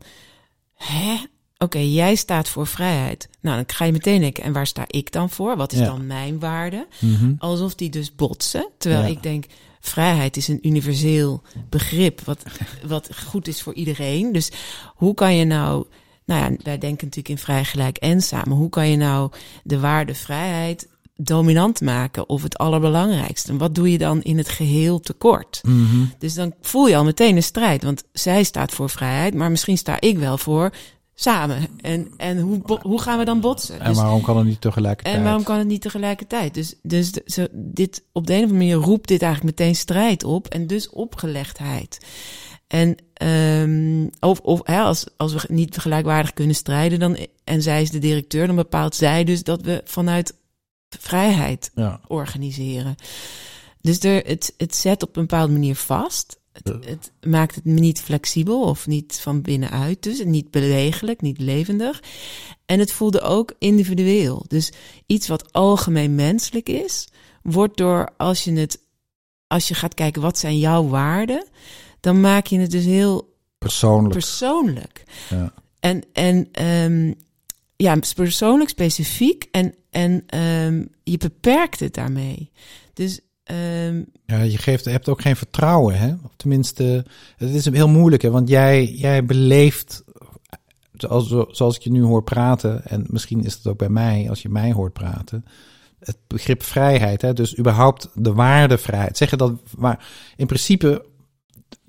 hè? 0.75 1.17
Oké, 1.59 1.79
jij 1.79 2.15
staat 2.15 2.49
voor 2.49 2.67
vrijheid. 2.67 3.29
Nou, 3.41 3.57
dan 3.57 3.65
ga 3.67 3.85
je 3.85 3.93
meteen 3.93 4.21
denken, 4.21 4.45
en 4.45 4.53
waar 4.53 4.67
sta 4.67 4.85
ik 4.87 5.13
dan 5.13 5.31
voor? 5.31 5.57
Wat 5.57 5.73
is 5.73 5.79
dan 5.79 6.07
mijn 6.07 6.39
waarde? 6.39 6.87
Mm 6.99 7.37
Alsof 7.39 7.75
die 7.75 7.91
dus 7.91 8.15
botsen. 8.15 8.69
Terwijl 8.79 9.11
ik 9.11 9.23
denk, 9.23 9.45
vrijheid 9.81 10.37
is 10.37 10.49
een 10.49 10.67
universeel 10.67 11.43
begrip, 11.69 12.21
wat, 12.21 12.43
wat 12.87 13.09
goed 13.27 13.49
is 13.49 13.63
voor 13.63 13.75
iedereen. 13.75 14.33
Dus 14.33 14.51
hoe 14.95 15.15
kan 15.15 15.37
je 15.37 15.45
nou 15.45 15.87
nou 16.25 16.41
ja, 16.41 16.57
wij 16.63 16.79
denken 16.79 17.07
natuurlijk 17.07 17.29
in 17.29 17.39
vrij 17.39 17.65
gelijk 17.65 17.97
en 17.97 18.21
samen. 18.21 18.57
Hoe 18.57 18.69
kan 18.69 18.89
je 18.89 18.97
nou 18.97 19.31
de 19.65 19.81
waarde 19.81 20.15
vrijheid 20.15 20.89
dominant 21.15 21.81
maken 21.81 22.29
of 22.29 22.43
het 22.43 22.59
allerbelangrijkste? 22.59 23.51
En 23.51 23.59
wat 23.59 23.75
doe 23.75 23.91
je 23.91 23.99
dan 23.99 24.23
in 24.23 24.39
het 24.39 24.49
geheel 24.49 25.01
tekort? 25.01 25.61
Mm 25.63 26.13
Dus 26.19 26.35
dan 26.35 26.55
voel 26.61 26.89
je 26.89 26.97
al 26.97 27.05
meteen 27.05 27.37
een 27.37 27.43
strijd, 27.43 27.83
want 27.83 28.05
zij 28.13 28.43
staat 28.43 28.73
voor 28.73 28.91
vrijheid, 28.91 29.35
maar 29.35 29.51
misschien 29.51 29.79
sta 29.79 30.01
ik 30.01 30.19
wel 30.19 30.39
voor 30.39 30.73
samen. 31.15 31.69
En, 31.81 32.09
en 32.17 32.39
hoe, 32.39 32.61
hoe 32.83 33.01
gaan 33.01 33.19
we 33.19 33.25
dan 33.25 33.41
botsen? 33.41 33.81
En 33.81 33.89
dus, 33.89 33.97
waarom 33.97 34.21
kan 34.21 34.37
het 34.37 34.47
niet 34.47 34.61
tegelijkertijd? 34.61 35.17
En 35.17 35.23
waarom 35.23 35.43
kan 35.43 35.59
het 35.59 35.67
niet 35.67 35.83
tegelijkertijd? 35.83 36.55
Dus, 36.55 36.75
dus 36.83 37.11
zo, 37.11 37.47
dit, 37.53 38.05
op 38.13 38.27
de 38.27 38.33
een 38.33 38.45
of 38.45 38.51
andere 38.51 38.69
manier 38.69 38.87
roept 38.87 39.09
dit 39.09 39.23
eigenlijk 39.23 39.59
meteen 39.59 39.77
strijd 39.77 40.25
op 40.25 40.47
en 40.47 40.67
dus 40.67 40.91
opgelegdheid. 40.91 41.99
En 42.67 42.97
um, 43.69 44.11
of, 44.21 44.41
of 44.41 44.61
hè, 44.65 44.81
als, 44.81 45.07
als 45.17 45.33
we 45.33 45.41
niet 45.49 45.79
gelijkwaardig 45.79 46.33
kunnen 46.33 46.55
strijden, 46.55 46.99
dan, 46.99 47.17
en 47.45 47.63
zij 47.63 47.83
is 47.83 47.91
de 47.91 47.99
directeur, 47.99 48.47
dan 48.47 48.57
bepaalt 48.57 48.95
zij 48.95 49.25
dus 49.25 49.43
dat 49.43 49.63
we 49.63 49.81
vanuit 49.85 50.35
vrijheid 51.01 51.71
ja. 51.75 52.01
organiseren. 52.07 52.95
Dus 53.81 53.99
er, 53.99 54.27
het, 54.27 54.55
het 54.57 54.75
zet 54.75 55.03
op 55.03 55.17
een 55.17 55.27
bepaalde 55.27 55.53
manier 55.53 55.77
vast. 55.77 56.41
Het, 56.53 56.85
het, 56.85 57.13
maakt 57.21 57.55
het 57.55 57.65
niet 57.65 58.01
flexibel 58.01 58.63
of 58.63 58.87
niet 58.87 59.21
van 59.21 59.43
binnenuit, 59.43 60.03
dus 60.03 60.25
niet 60.25 60.51
bewegelijk, 60.51 61.21
niet 61.21 61.41
levendig. 61.41 62.03
En 62.67 62.79
het 62.79 62.93
voelde 62.93 63.21
ook 63.21 63.55
individueel. 63.59 64.45
Dus 64.49 64.73
iets 65.07 65.29
wat 65.29 65.53
algemeen 65.53 66.15
menselijk 66.15 66.69
is, 66.69 67.09
wordt 67.43 67.77
door 67.77 68.09
als 68.17 68.45
je 68.45 68.53
het, 68.53 68.81
als 69.47 69.69
je 69.69 69.75
gaat 69.75 69.95
kijken 69.95 70.23
wat 70.23 70.39
zijn 70.39 70.59
jouw 70.59 70.89
waarden, 70.89 71.47
dan 72.01 72.21
maak 72.21 72.47
je 72.47 72.59
het 72.59 72.71
dus 72.71 72.85
heel 72.85 73.37
persoonlijk. 73.59 74.13
persoonlijk. 74.13 75.05
Ja. 75.31 75.53
En, 75.81 76.05
en 76.13 76.65
um, 76.67 77.15
ja, 77.77 77.97
persoonlijk, 78.15 78.71
specifiek. 78.71 79.49
En, 79.51 79.75
en 79.91 80.25
um, 80.39 80.89
je 81.03 81.19
beperkt 81.19 81.81
het 81.81 81.95
daarmee. 81.95 82.51
Dus. 82.93 83.21
Um, 83.51 84.07
ja, 84.27 84.43
je 84.43 84.59
geeft, 84.59 84.85
hebt 84.85 85.09
ook 85.09 85.21
geen 85.21 85.37
vertrouwen, 85.37 85.99
hè? 85.99 86.15
Of 86.25 86.31
tenminste, 86.37 87.05
het 87.37 87.51
is 87.51 87.65
heel 87.65 87.89
moeilijk, 87.89 88.23
hè? 88.23 88.31
Want 88.31 88.49
jij, 88.49 88.85
jij 88.85 89.25
beleeft, 89.25 90.05
zoals, 90.93 91.29
zoals 91.49 91.77
ik 91.77 91.83
je 91.83 91.91
nu 91.91 92.03
hoor 92.03 92.23
praten, 92.23 92.85
en 92.85 93.05
misschien 93.09 93.45
is 93.45 93.55
het 93.55 93.67
ook 93.67 93.79
bij 93.79 93.89
mij, 93.89 94.27
als 94.29 94.43
je 94.43 94.49
mij 94.49 94.73
hoort 94.73 94.93
praten, 94.93 95.45
het 95.99 96.19
begrip 96.27 96.63
vrijheid, 96.63 97.23
hè? 97.23 97.33
Dus 97.33 97.59
überhaupt 97.59 98.09
de 98.15 98.33
waarde 98.33 98.79
vrijheid. 98.79 99.17
Zeggen 99.17 99.39
dat, 99.39 99.53
maar 99.77 100.07
in 100.37 100.47
principe 100.47 101.05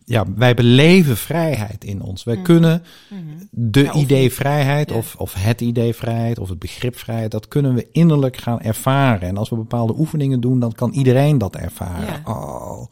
ja, 0.06 0.26
wij 0.36 0.54
beleven 0.54 1.18
vrijheid 1.18 1.84
in 1.84 2.02
ons. 2.02 2.24
Wij 2.24 2.36
Mhm. 2.36 2.44
kunnen 2.44 2.84
Mhm. 3.10 3.22
de 3.52 3.84
Ja, 3.84 3.94
idee 3.94 4.32
vrijheid 4.34 4.90
ja. 4.90 4.96
of, 4.96 5.16
of 5.18 5.34
het 5.38 5.62
idee 5.62 5.94
vrijheid 5.94 6.40
of 6.40 6.50
het 6.50 6.60
begrip 6.60 6.98
vrijheid, 6.98 7.32
dat 7.32 7.48
kunnen 7.48 7.74
we 7.74 7.88
innerlijk 7.92 8.38
gaan 8.38 8.62
ervaren. 8.62 9.28
En 9.28 9.38
als 9.38 9.50
we 9.50 9.56
bepaalde 9.56 9.94
oefeningen 9.98 10.40
doen, 10.42 10.60
dan 10.60 10.72
kan 10.72 10.92
iedereen 10.92 11.38
dat 11.38 11.56
ervaren. 11.56 12.06
Ja. 12.06 12.22
Oh, 12.26 12.86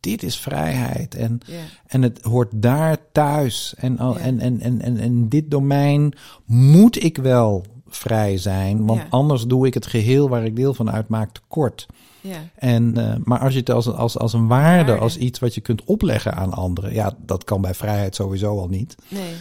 dit 0.00 0.22
is 0.22 0.36
vrijheid. 0.38 1.14
En, 1.14 1.40
en 1.86 2.02
het 2.02 2.22
hoort 2.22 2.50
daar 2.54 2.96
thuis. 3.12 3.74
En, 3.76 3.98
en, 3.98 4.40
en, 4.40 4.60
en, 4.60 4.80
en, 4.80 4.96
en 4.98 5.28
dit 5.28 5.50
domein 5.50 6.12
moet 6.46 7.04
ik 7.04 7.16
wel 7.16 7.64
vrij 7.88 8.36
zijn, 8.38 8.86
want 8.86 9.02
anders 9.10 9.42
doe 9.44 9.66
ik 9.66 9.74
het 9.74 9.86
geheel 9.86 10.28
waar 10.28 10.44
ik 10.44 10.56
deel 10.56 10.74
van 10.74 10.90
uitmaak 10.90 11.32
tekort. 11.32 11.86
Ja. 12.20 12.48
En, 12.54 12.96
eh, 12.96 13.16
maar 13.24 13.38
als 13.38 13.52
je 13.52 13.58
het 13.58 13.70
als, 13.70 13.86
een- 13.86 13.94
als, 13.94 14.18
als 14.18 14.32
een 14.32 14.46
waarde, 14.46 14.84
Waarde. 14.90 15.02
als 15.02 15.16
iets 15.16 15.38
wat 15.38 15.54
je 15.54 15.60
kunt 15.60 15.84
opleggen 15.84 16.34
aan 16.34 16.52
anderen, 16.52 16.92
ja, 16.94 17.16
dat 17.18 17.44
kan 17.44 17.60
bij 17.60 17.74
vrijheid 17.74 18.14
sowieso 18.14 18.58
al 18.58 18.68
niet. 18.68 18.94
Nee. 19.08 19.34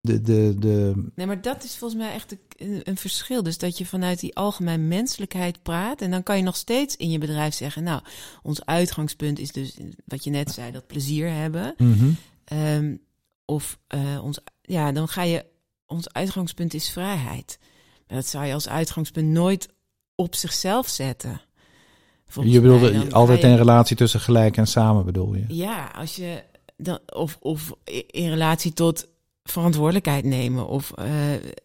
De, 0.00 0.20
de, 0.22 0.54
de, 0.58 1.04
nee, 1.14 1.26
maar 1.26 1.42
dat 1.42 1.64
is 1.64 1.76
volgens 1.76 2.00
mij 2.00 2.12
echt 2.12 2.36
een, 2.56 2.80
een 2.84 2.96
verschil. 2.96 3.42
Dus 3.42 3.58
dat 3.58 3.78
je 3.78 3.86
vanuit 3.86 4.20
die 4.20 4.36
algemeen 4.36 4.88
menselijkheid 4.88 5.62
praat. 5.62 6.00
En 6.00 6.10
dan 6.10 6.22
kan 6.22 6.36
je 6.36 6.42
nog 6.42 6.56
steeds 6.56 6.96
in 6.96 7.10
je 7.10 7.18
bedrijf 7.18 7.54
zeggen... 7.54 7.82
nou, 7.82 8.02
ons 8.42 8.64
uitgangspunt 8.64 9.38
is 9.38 9.52
dus, 9.52 9.76
wat 10.06 10.24
je 10.24 10.30
net 10.30 10.50
zei, 10.50 10.72
dat 10.72 10.86
plezier 10.86 11.30
hebben. 11.32 11.74
mhm. 11.78 12.10
Ehm, 12.44 12.96
of 13.44 13.78
eh, 13.86 14.24
ons, 14.24 14.38
ja, 14.62 14.92
dan 14.92 15.08
ga 15.08 15.22
je, 15.22 15.44
ons 15.86 16.12
uitgangspunt 16.12 16.74
is 16.74 16.90
vrijheid. 16.90 17.58
Maar 18.06 18.16
dat 18.16 18.26
zou 18.26 18.44
je 18.46 18.52
als 18.54 18.68
uitgangspunt 18.68 19.28
nooit 19.28 19.68
op 20.14 20.34
zichzelf 20.34 20.88
zetten. 20.88 21.40
Volgens 22.28 22.54
Je 22.54 22.60
mij. 22.60 22.78
ga 22.92 23.06
altijd 23.10 23.40
je- 23.40 23.46
een 23.46 23.56
relatie 23.56 23.96
tussen 23.96 24.20
gelijk 24.20 24.56
en 24.56 24.66
samen, 24.66 25.04
bedoel 25.04 25.34
je? 25.34 25.44
Ja, 25.48 25.90
als 25.96 26.16
je 26.16 26.42
dan, 26.76 26.98
of, 27.14 27.36
of 27.40 27.72
in 28.10 28.28
relatie 28.28 28.72
tot 28.72 29.06
verantwoordelijkheid 29.42 30.24
nemen. 30.24 30.66
Of 30.66 30.92
eh, 30.92 31.06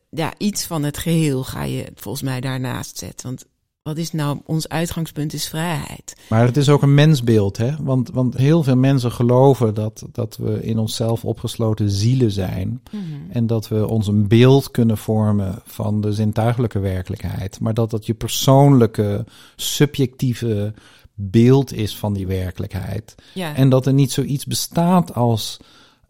ja, 0.09 0.33
iets 0.37 0.65
van 0.65 0.83
het 0.83 0.97
geheel 0.97 1.43
ga 1.43 1.63
je 1.63 1.85
volgens 1.95 2.23
mij 2.23 2.41
daarnaast 2.41 2.97
zetten. 2.97 3.27
Want 3.27 3.45
wat 3.83 3.97
is 3.97 4.11
nou, 4.11 4.39
ons 4.45 4.69
uitgangspunt 4.69 5.33
is 5.33 5.47
vrijheid. 5.47 6.15
Maar 6.29 6.45
het 6.45 6.57
is 6.57 6.69
ook 6.69 6.81
een 6.81 6.93
mensbeeld, 6.93 7.57
hè? 7.57 7.71
Want, 7.79 8.09
want 8.09 8.37
heel 8.37 8.63
veel 8.63 8.77
mensen 8.77 9.11
geloven 9.11 9.73
dat, 9.73 10.05
dat 10.11 10.37
we 10.37 10.63
in 10.63 10.77
onszelf 10.77 11.25
opgesloten 11.25 11.89
zielen 11.89 12.31
zijn. 12.31 12.81
En 13.29 13.47
dat 13.47 13.67
we 13.67 13.87
ons 13.87 14.07
een 14.07 14.27
beeld 14.27 14.71
kunnen 14.71 14.97
vormen 14.97 15.61
van 15.65 16.01
de 16.01 16.13
zintuigelijke 16.13 16.79
werkelijkheid. 16.79 17.59
Maar 17.59 17.73
dat 17.73 17.89
dat 17.89 18.05
je 18.05 18.13
persoonlijke, 18.13 19.25
subjectieve 19.55 20.73
beeld 21.13 21.73
is 21.73 21.97
van 21.97 22.13
die 22.13 22.27
werkelijkheid. 22.27 23.15
Ja, 23.33 23.55
En 23.55 23.69
dat 23.69 23.85
er 23.85 23.93
niet 23.93 24.11
zoiets 24.11 24.45
bestaat 24.45 25.13
als 25.13 25.59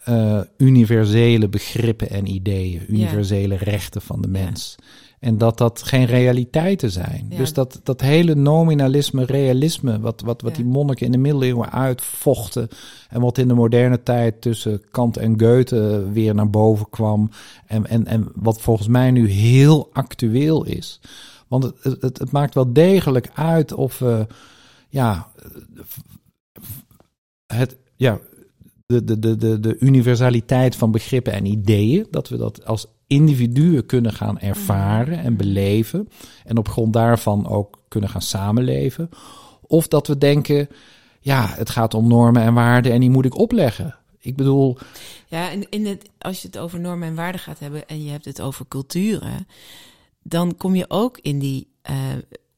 eh, 0.03 0.39
universele 0.57 1.49
begrippen 1.49 2.09
en 2.09 2.27
ideeën, 2.27 2.85
universele 2.87 3.55
rechten 3.55 4.01
van 4.01 4.21
de 4.21 4.27
mens. 4.27 4.75
En 5.23 5.37
dat 5.37 5.57
dat 5.57 5.83
geen 5.83 6.05
realiteiten 6.05 6.91
zijn. 6.91 7.25
Ja. 7.29 7.37
Dus 7.37 7.53
dat, 7.53 7.79
dat 7.83 8.01
hele 8.01 8.35
nominalisme, 8.35 9.25
realisme, 9.25 9.99
wat, 9.99 10.21
wat, 10.21 10.41
wat 10.41 10.51
Ja. 10.51 10.57
die 10.57 10.71
monniken 10.71 11.05
in 11.05 11.11
de 11.11 11.17
middeleeuwen 11.17 11.71
uitvochten. 11.71 12.67
En 13.09 13.21
wat 13.21 13.37
in 13.37 13.47
de 13.47 13.53
moderne 13.53 14.03
tijd 14.03 14.41
tussen 14.41 14.81
Kant 14.91 15.17
en 15.17 15.39
Goethe 15.39 16.11
weer 16.11 16.35
naar 16.35 16.49
boven 16.49 16.89
kwam. 16.89 17.29
En, 17.67 17.87
en, 17.87 18.05
en 18.05 18.31
wat 18.35 18.61
volgens 18.61 18.87
mij 18.87 19.11
nu 19.11 19.29
heel 19.29 19.89
actueel 19.93 20.65
is. 20.65 20.99
Want 21.47 21.63
het, 21.63 22.01
het, 22.01 22.19
het 22.19 22.31
maakt 22.31 22.53
wel 22.53 22.73
degelijk 22.73 23.29
uit 23.33 23.73
of 23.73 23.99
we, 23.99 24.27
ja, 24.89 25.31
het, 27.45 27.77
ja, 27.95 28.19
de, 28.85 29.03
de, 29.03 29.19
de, 29.19 29.35
de, 29.35 29.59
de 29.59 29.77
universaliteit 29.79 30.75
van 30.75 30.91
begrippen 30.91 31.33
en 31.33 31.45
ideeën, 31.45 32.07
dat 32.11 32.29
we 32.29 32.37
dat 32.37 32.65
als 32.65 32.87
individuen 33.13 33.85
kunnen 33.85 34.13
gaan 34.13 34.39
ervaren 34.39 35.19
en 35.19 35.37
beleven 35.37 36.09
en 36.45 36.57
op 36.57 36.69
grond 36.69 36.93
daarvan 36.93 37.47
ook 37.47 37.79
kunnen 37.87 38.09
gaan 38.09 38.21
samenleven. 38.21 39.09
Of 39.61 39.87
dat 39.87 40.07
we 40.07 40.17
denken, 40.17 40.69
ja, 41.19 41.47
het 41.47 41.69
gaat 41.69 41.93
om 41.93 42.07
normen 42.07 42.41
en 42.41 42.53
waarden 42.53 42.91
en 42.91 42.99
die 42.99 43.09
moet 43.09 43.25
ik 43.25 43.37
opleggen. 43.37 43.95
Ik 44.19 44.35
bedoel, 44.35 44.77
Ja, 45.27 45.51
en 45.51 45.69
in 45.69 45.85
het, 45.85 46.09
als 46.17 46.41
je 46.41 46.47
het 46.47 46.57
over 46.57 46.79
normen 46.79 47.07
en 47.07 47.15
waarden 47.15 47.41
gaat 47.41 47.59
hebben 47.59 47.87
en 47.87 48.03
je 48.03 48.11
hebt 48.11 48.25
het 48.25 48.41
over 48.41 48.65
culturen, 48.67 49.47
dan 50.21 50.57
kom 50.57 50.75
je 50.75 50.85
ook 50.89 51.17
in 51.21 51.39
die 51.39 51.67
eh, 51.81 51.95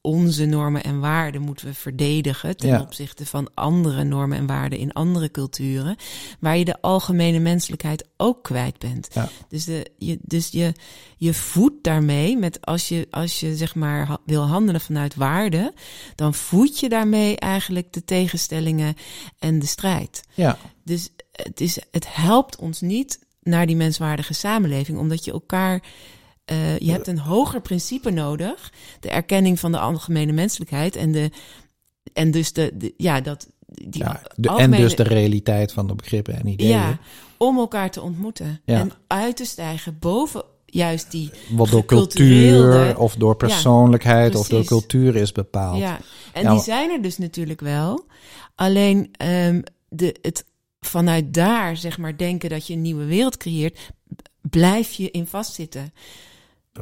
onze 0.06 0.46
normen 0.46 0.84
en 0.84 1.00
waarden 1.00 1.42
moeten 1.42 1.66
we 1.68 1.74
verdedigen 1.74 2.58
ten 2.58 2.70
Ja. 2.70 2.82
opzichte 2.82 3.26
van 3.26 3.50
andere 3.54 4.04
normen 4.04 4.38
en 4.38 4.46
waarden 4.46 4.80
in 4.80 4.94
andere 4.94 5.32
culturen, 5.32 5.96
waar 6.40 6.58
je 6.58 6.66
de 6.66 6.82
algemene 6.82 7.40
menselijkheid 7.40 8.08
ook 8.18 8.44
kwijt 8.44 8.80
bent. 8.80 9.08
Ja. 9.14 9.30
Dus, 9.50 9.66
de, 9.66 9.92
je, 9.98 10.20
dus 10.22 10.50
je, 10.52 10.74
je 11.18 11.34
voedt 11.34 11.84
daarmee 11.84 12.38
met 12.38 12.66
als 12.66 12.88
je, 12.90 13.08
als 13.10 13.40
je 13.40 13.56
zeg 13.56 13.76
maar 13.76 14.08
ha- 14.08 14.20
wil 14.26 14.42
handelen 14.44 14.82
vanuit 14.82 15.16
waarde, 15.16 15.74
dan 16.16 16.34
voed 16.34 16.80
je 16.80 16.90
daarmee 16.90 17.38
eigenlijk 17.38 17.94
de 17.94 18.04
tegenstellingen 18.04 18.96
en 19.40 19.60
de 19.60 19.66
strijd. 19.66 20.24
ja, 20.34 20.58
Dus 20.84 21.10
het, 21.32 21.62
is, 21.62 21.80
het 21.92 22.16
helpt 22.16 22.56
ons 22.58 22.82
niet 22.82 23.20
naar 23.44 23.66
die 23.66 23.76
menswaardige 23.76 24.34
samenleving, 24.34 24.98
omdat 24.98 25.26
je 25.26 25.32
elkaar. 25.32 25.84
Eh, 26.46 26.78
je 26.78 26.92
hebt 26.92 27.08
een 27.08 27.20
hoger 27.20 27.62
principe 27.62 28.10
nodig. 28.12 28.74
De 29.00 29.10
erkenning 29.10 29.60
van 29.60 29.72
de 29.72 29.80
algemene 29.80 30.32
menselijkheid. 30.32 30.96
En, 30.96 31.12
de, 31.12 31.32
en 32.14 32.32
dus 32.32 32.54
de, 32.54 32.72
de- 32.74 32.94
ja, 32.98 33.22
dat. 33.22 33.48
Die 33.68 34.04
ja 34.04 34.22
de, 34.36 34.50
en 34.50 34.72
dus 34.72 34.96
de 34.96 35.04
realiteit 35.04 35.72
van 35.74 35.88
de 35.88 35.96
begrippen 35.96 36.36
en 36.40 36.48
ideeën. 36.48 36.70
Ja, 36.70 37.00
om 37.38 37.58
elkaar 37.58 37.92
te 37.92 38.02
ontmoeten. 38.02 38.62
Ja. 38.66 38.80
En 38.80 38.92
uit 39.08 39.36
te 39.36 39.46
stijgen 39.46 39.98
boven 40.00 40.44
juist 40.66 41.12
die. 41.12 41.32
Wat 41.50 41.70
door 41.70 41.86
cultuur 41.86 42.98
of 42.98 43.16
door 43.16 43.36
persoonlijkheid 43.36 44.36
of 44.36 44.48
door 44.48 44.64
cultuur 44.64 45.16
is 45.16 45.32
bepaald. 45.32 45.78
Ja, 45.80 46.00
en 46.34 46.50
die 46.50 46.60
zijn 46.60 46.92
er 46.92 47.02
dus 47.02 47.18
natuurlijk 47.18 47.62
wel. 47.62 48.06
Alleen 48.56 49.10
ehm, 49.12 49.62
de, 49.90 50.16
het 50.22 50.46
vanuit 50.80 51.34
daar, 51.34 51.78
zeg 51.78 51.98
maar, 51.98 52.18
denken 52.18 52.50
dat 52.50 52.68
je 52.68 52.74
een 52.74 52.82
nieuwe 52.82 53.06
wereld 53.06 53.38
creëert, 53.38 53.80
blijf 54.42 54.92
je 54.92 55.12
in 55.12 55.28
vastzitten. 55.28 55.94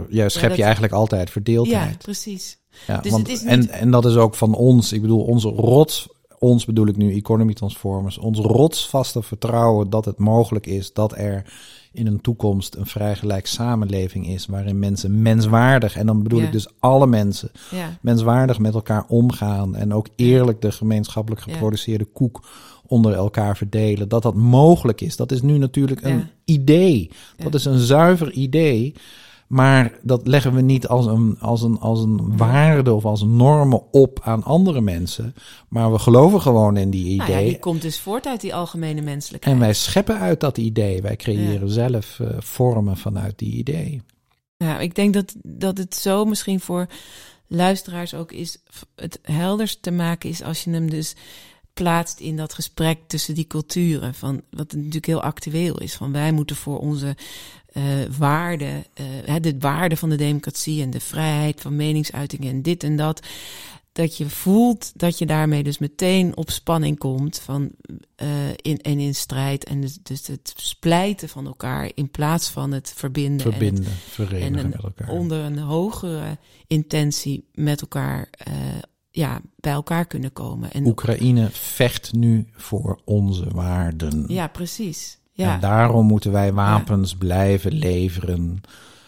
Je 0.09 0.29
schept 0.29 0.47
dat- 0.47 0.57
je 0.57 0.63
eigenlijk 0.63 0.93
altijd 0.93 1.25
Ja, 1.27 1.31
verdeeldheid. 1.31 1.97
precies. 1.97 2.57
Ja, 2.87 2.97
Dus 2.97 3.11
want, 3.11 3.27
het 3.27 3.35
is 3.37 3.41
niet- 3.43 3.49
en, 3.49 3.69
en 3.69 3.91
dat 3.91 4.05
is 4.05 4.15
ook 4.15 4.35
van 4.35 4.55
ons. 4.55 4.93
Ik 4.93 5.01
bedoel, 5.01 5.21
onze 5.23 5.47
rots, 5.49 6.07
ons 6.39 6.65
bedoel 6.65 6.87
ik 6.87 6.97
nu 6.97 7.13
Economy 7.15 7.53
Transformers, 7.53 8.17
ons 8.17 8.39
rotsvaste 8.39 9.21
vertrouwen 9.21 9.89
dat 9.89 10.05
het 10.05 10.17
mogelijk 10.19 10.65
is 10.67 10.93
dat 10.93 11.17
er 11.17 11.53
in 11.91 12.07
een 12.07 12.21
toekomst 12.21 12.75
een 12.75 12.85
vrij 12.85 13.15
gelijk 13.15 13.45
samenleving 13.47 14.27
is 14.27 14.45
waarin 14.45 14.79
mensen 14.79 15.21
menswaardig, 15.21 15.95
en 15.95 16.05
dan 16.05 16.23
bedoel 16.23 16.39
Ja. 16.39 16.45
ik 16.45 16.51
dus 16.51 16.67
alle 16.79 17.07
mensen, 17.07 17.51
Ja, 17.71 17.97
menswaardig 18.01 18.59
met 18.59 18.73
elkaar 18.73 19.05
omgaan 19.07 19.75
en 19.75 19.93
ook 19.93 20.07
eerlijk 20.15 20.61
de 20.61 20.71
gemeenschappelijk 20.71 21.45
Ja. 21.45 21.51
geproduceerde 21.53 22.05
koek 22.05 22.45
onder 22.87 23.13
elkaar 23.13 23.57
verdelen. 23.57 24.09
Dat 24.09 24.21
dat 24.23 24.35
mogelijk 24.35 25.01
is. 25.01 25.15
Dat 25.15 25.31
is 25.31 25.41
nu 25.41 25.57
natuurlijk 25.57 26.01
een 26.03 26.17
Ja. 26.17 26.29
idee. 26.45 27.11
Dat 27.37 27.51
Ja. 27.51 27.57
is 27.59 27.65
een 27.65 27.79
zuiver 27.79 28.31
idee. 28.31 28.93
Maar 29.47 29.99
dat 30.01 30.27
leggen 30.27 30.53
we 30.53 30.61
niet 30.61 30.87
als 30.87 31.05
een, 31.05 31.37
als, 31.39 31.61
een, 31.61 31.79
als 31.79 31.99
een 31.99 32.37
waarde 32.37 32.93
of 32.93 33.05
als 33.05 33.21
een 33.21 33.35
normen 33.35 33.91
op 33.91 34.19
aan 34.23 34.43
andere 34.43 34.81
mensen. 34.81 35.35
Maar 35.67 35.91
we 35.91 35.99
geloven 35.99 36.41
gewoon 36.41 36.77
in 36.77 36.89
die 36.89 37.17
nou 37.17 37.31
ja, 37.31 37.37
idee. 37.37 37.49
die 37.49 37.59
komt 37.59 37.81
dus 37.81 37.99
voort 37.99 38.27
uit 38.27 38.41
die 38.41 38.55
algemene 38.55 39.01
menselijkheid. 39.01 39.55
en 39.55 39.61
wij 39.61 39.73
scheppen 39.73 40.19
uit 40.19 40.39
dat 40.39 40.57
idee. 40.57 41.01
Wij 41.01 41.15
creëren 41.15 41.69
zelf 41.69 42.19
eh, 42.19 42.27
vormen 42.39 42.97
vanuit 42.97 43.37
die 43.37 43.51
idee. 43.51 44.01
Ja, 44.57 44.79
ik 44.79 44.95
denk 44.95 45.13
dat, 45.13 45.35
dat 45.41 45.77
het 45.77 45.95
zo 45.95 46.25
misschien 46.25 46.59
voor 46.59 46.87
luisteraars 47.47 48.13
ook 48.13 48.31
is, 48.31 48.57
het 48.95 49.19
helderst 49.21 49.81
te 49.81 49.91
maken 49.91 50.29
is 50.29 50.43
als 50.43 50.63
je 50.63 50.71
hem 50.71 50.89
dus 50.89 51.15
plaatst 51.73 52.19
in 52.19 52.37
dat 52.37 52.53
gesprek 52.53 52.99
tussen 53.07 53.35
die 53.35 53.47
culturen. 53.47 54.13
Van, 54.13 54.41
wat 54.49 54.73
natuurlijk 54.73 55.05
heel 55.05 55.21
actueel 55.21 55.79
is. 55.79 55.95
Van 55.95 56.11
wij 56.11 56.31
moeten 56.31 56.55
voor 56.55 56.79
onze 56.79 57.15
eh 57.73 57.83
waarden, 58.17 58.83
eh, 59.25 59.35
de 59.41 59.55
waarde 59.59 59.97
van 59.97 60.09
de 60.09 60.15
democratie 60.15 60.81
en 60.81 60.89
de 60.89 60.99
vrijheid 60.99 61.61
van 61.61 61.75
meningsuiting 61.75 62.45
en 62.45 62.61
dit 62.61 62.83
en 62.83 62.95
dat. 62.95 63.25
Dat 63.91 64.17
je 64.17 64.29
voelt 64.29 64.91
dat 64.95 65.17
je 65.17 65.25
daarmee 65.25 65.63
dus 65.63 65.77
meteen 65.77 66.37
op 66.37 66.49
spanning 66.49 66.97
komt 66.97 67.39
van, 67.39 67.71
eh, 68.15 68.27
in, 68.55 68.77
en 68.77 68.99
in 68.99 69.15
strijd. 69.15 69.63
En 69.63 69.81
dus, 69.81 69.97
dus 70.03 70.27
het 70.27 70.53
splijten 70.55 71.29
van 71.29 71.45
elkaar 71.45 71.91
in 71.95 72.11
plaats 72.11 72.49
van 72.49 72.71
het 72.71 72.93
verbinden. 72.95 73.45
en 73.45 73.51
het 73.51 73.61
Verbinden, 73.61 73.91
verenigen 74.09 74.55
en 74.57 74.63
een- 74.63 74.69
met 74.69 74.83
elkaar. 74.83 75.07
onder 75.09 75.39
een 75.39 75.57
hogere 75.59 76.37
intentie 76.67 77.47
met 77.53 77.81
elkaar 77.81 78.29
ja, 79.11 79.41
bij 79.55 79.71
elkaar 79.73 80.05
kunnen 80.05 80.33
komen. 80.33 80.71
En, 80.71 80.85
Oekraïne 80.85 81.49
vecht 81.51 82.13
nu 82.13 82.47
voor 82.53 82.99
onze 83.05 83.45
waarden. 83.53 84.25
ja, 84.27 84.47
precies. 84.47 85.17
Ja, 85.35 85.53
En 85.53 85.59
daarom 85.59 86.05
moeten 86.05 86.31
wij 86.31 86.53
wapens 86.53 87.15
blijven 87.15 87.71
leveren, 87.73 88.61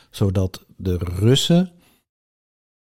zodat 0.10 0.65
de 0.77 0.98
Russen 0.98 1.72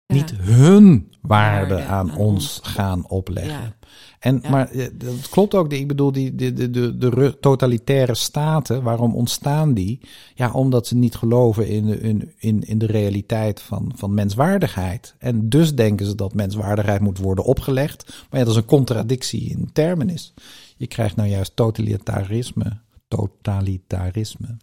Ja. 0.06 0.14
Niet 0.14 0.30
hun 0.36 1.12
waarde 1.20 1.82
aan 1.82 2.10
aan 2.10 2.16
ons 2.16 2.60
gaan 2.62 3.08
opleggen. 3.08 3.74
En. 4.18 4.42
Maar 4.50 4.70
eh, 4.70 4.86
dat 4.94 5.28
klopt 5.28 5.54
ook. 5.54 5.72
Ik 5.72 5.88
bedoel, 5.88 6.12
die, 6.12 6.34
de, 6.34 6.52
de, 6.52 6.70
de, 6.70 6.96
de 6.98 7.36
totalitaire 7.40 8.14
staten, 8.14 8.82
waarom 8.82 9.14
ontstaan 9.14 9.74
die? 9.74 10.00
Ja, 10.34 10.52
omdat 10.52 10.86
ze 10.86 10.96
niet 10.96 11.14
geloven 11.14 11.68
in, 11.68 11.86
de- 11.86 12.00
in, 12.00 12.32
in, 12.38 12.62
in 12.62 12.78
de 12.78 12.86
realiteit 12.86 13.60
van, 13.62 13.92
van 13.94 14.14
menswaardigheid. 14.14 15.14
En 15.18 15.48
dus 15.48 15.74
denken 15.74 16.06
ze 16.06 16.14
dat 16.14 16.34
menswaardigheid 16.34 17.00
moet 17.00 17.18
worden 17.18 17.44
opgelegd. 17.44 18.06
Maar 18.30 18.40
ja, 18.40 18.46
dat 18.46 18.54
is 18.54 18.60
een 18.60 18.64
contradictie 18.68 19.50
in 19.50 19.70
terminus. 19.72 20.34
Je 20.76 20.86
krijgt 20.86 21.16
nou 21.16 21.28
juist 21.28 21.56
totalitarisme, 21.56 22.80
totalitarisme. 23.08 24.56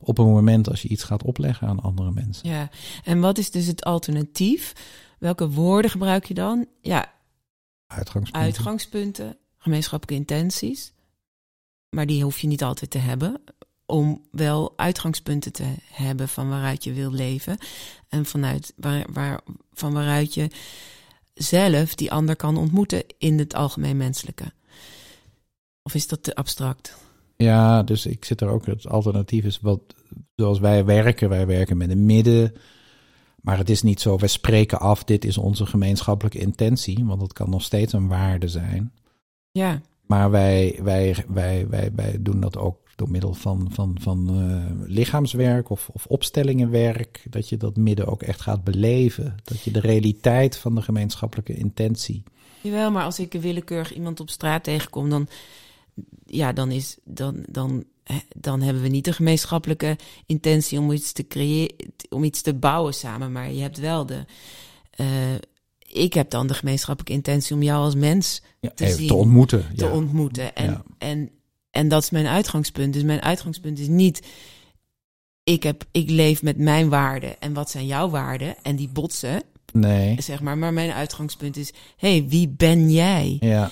Op 0.00 0.18
een 0.18 0.26
moment 0.26 0.68
als 0.68 0.82
je 0.82 0.88
iets 0.88 1.02
gaat 1.02 1.22
opleggen 1.22 1.68
aan 1.68 1.80
andere 1.80 2.10
mensen. 2.12 2.48
Ja, 2.48 2.70
en 3.04 3.20
wat 3.20 3.38
is 3.38 3.50
dus 3.50 3.66
het 3.66 3.84
alternatief? 3.84 4.72
Welke 5.18 5.50
woorden 5.50 5.90
gebruik 5.90 6.24
je 6.24 6.34
dan? 6.34 6.66
Ja, 6.80 7.12
Uitgangspunten. 7.86 8.40
uitgangspunten, 8.42 9.36
gemeenschappelijke 9.58 10.24
intenties. 10.24 10.92
Maar 11.90 12.06
die 12.06 12.22
hoef 12.22 12.38
je 12.38 12.46
niet 12.46 12.62
altijd 12.62 12.90
te 12.90 12.98
hebben. 12.98 13.42
Om 13.86 14.22
wel 14.30 14.72
uitgangspunten 14.76 15.52
te 15.52 15.74
hebben 15.92 16.28
van 16.28 16.48
waaruit 16.48 16.84
je 16.84 16.92
wil 16.92 17.10
leven. 17.12 17.58
En 18.08 18.24
vanuit 18.24 18.72
waar, 18.76 19.06
waar, 19.12 19.40
van 19.72 19.92
waaruit 19.92 20.34
je 20.34 20.50
zelf 21.34 21.94
die 21.94 22.12
ander 22.12 22.36
kan 22.36 22.56
ontmoeten 22.56 23.04
in 23.18 23.38
het 23.38 23.54
algemeen 23.54 23.96
menselijke. 23.96 24.52
Of 25.82 25.94
is 25.94 26.06
dat 26.06 26.22
te 26.22 26.34
abstract? 26.34 26.96
Ja, 27.44 27.82
dus 27.82 28.06
ik 28.06 28.24
zit 28.24 28.40
er 28.40 28.48
ook. 28.48 28.66
Het 28.66 28.88
alternatief 28.88 29.44
is 29.44 29.60
wat, 29.60 29.80
zoals 30.36 30.58
wij 30.58 30.84
werken. 30.84 31.28
Wij 31.28 31.46
werken 31.46 31.76
met 31.76 31.90
een 31.90 32.06
midden. 32.06 32.52
Maar 33.40 33.58
het 33.58 33.70
is 33.70 33.82
niet 33.82 34.00
zo, 34.00 34.18
wij 34.18 34.28
spreken 34.28 34.80
af, 34.80 35.04
dit 35.04 35.24
is 35.24 35.38
onze 35.38 35.66
gemeenschappelijke 35.66 36.38
intentie. 36.38 37.04
Want 37.04 37.22
het 37.22 37.32
kan 37.32 37.50
nog 37.50 37.62
steeds 37.62 37.92
een 37.92 38.08
waarde 38.08 38.48
zijn. 38.48 38.92
Ja, 39.50 39.80
Maar 40.06 40.30
wij, 40.30 40.78
wij, 40.82 41.24
wij, 41.28 41.68
wij, 41.68 41.92
wij 41.94 42.16
doen 42.20 42.40
dat 42.40 42.56
ook 42.56 42.76
door 42.96 43.10
middel 43.10 43.34
van, 43.34 43.68
van, 43.70 43.96
van 44.00 44.28
eh, 44.28 44.88
lichaamswerk 44.88 45.70
of, 45.70 45.88
of 45.92 46.06
opstellingenwerk. 46.06 47.26
Dat 47.30 47.48
je 47.48 47.56
dat 47.56 47.76
midden 47.76 48.06
ook 48.06 48.22
echt 48.22 48.40
gaat 48.40 48.64
beleven. 48.64 49.36
Dat 49.44 49.60
je 49.60 49.70
de 49.70 49.80
realiteit 49.80 50.56
van 50.56 50.74
de 50.74 50.82
gemeenschappelijke 50.82 51.54
intentie. 51.54 52.22
Jawel, 52.60 52.90
maar 52.90 53.04
als 53.04 53.18
ik 53.18 53.32
willekeurig 53.32 53.94
iemand 53.94 54.20
op 54.20 54.30
straat 54.30 54.64
tegenkom, 54.64 55.10
dan, 55.10 55.28
ja, 56.26 56.52
dan, 56.52 56.70
is, 56.70 56.96
dan, 57.04 57.44
dan, 57.50 57.84
dan 58.36 58.60
hebben 58.60 58.82
we 58.82 58.88
niet 58.88 59.04
de 59.04 59.12
gemeenschappelijke 59.12 59.96
intentie 60.26 60.78
om 60.78 60.92
iets 60.92 61.12
te 61.12 61.26
creëren, 61.26 61.76
om 62.10 62.24
iets 62.24 62.40
te 62.40 62.54
bouwen 62.54 62.94
samen. 62.94 63.32
Maar 63.32 63.52
je 63.52 63.60
hebt 63.62 63.78
wel 63.78 64.06
de. 64.06 64.24
eh, 64.90 65.06
ik 65.92 66.12
heb 66.14 66.30
dan 66.30 66.46
de 66.46 66.54
gemeenschappelijke 66.54 67.16
intentie 67.16 67.54
om 67.56 67.62
jou 67.62 67.84
als 67.84 67.94
mens 67.94 68.42
Ja, 68.60 68.70
Te 68.74 68.88
zien, 68.92 69.06
te 69.08 69.14
ontmoeten. 69.14 69.66
te 69.76 69.84
ja. 69.84 69.90
ontmoeten. 69.92 70.54
En, 70.56 70.64
Ja. 70.70 70.82
en, 70.98 71.30
en 71.70 71.88
dat 71.88 72.02
is 72.02 72.10
mijn 72.10 72.26
uitgangspunt. 72.26 72.92
Dus 72.92 73.02
mijn 73.02 73.22
uitgangspunt 73.22 73.78
is 73.78 73.88
niet. 73.88 74.26
Ik, 75.44 75.62
heb, 75.62 75.84
ik 75.90 76.10
leef 76.10 76.42
met 76.42 76.56
mijn 76.58 76.88
waarden. 76.88 77.40
En 77.40 77.52
wat 77.52 77.70
zijn 77.70 77.86
jouw 77.86 78.08
waarden? 78.08 78.54
En 78.62 78.76
die 78.76 78.88
botsen, 78.88 79.42
Nee. 79.72 80.22
zeg 80.22 80.40
maar. 80.40 80.58
Maar 80.58 80.72
mijn 80.72 80.90
uitgangspunt 80.90 81.56
is: 81.56 81.72
hey, 81.96 82.24
wie 82.28 82.48
ben 82.48 82.90
jij? 82.90 83.36
Ja, 83.40 83.70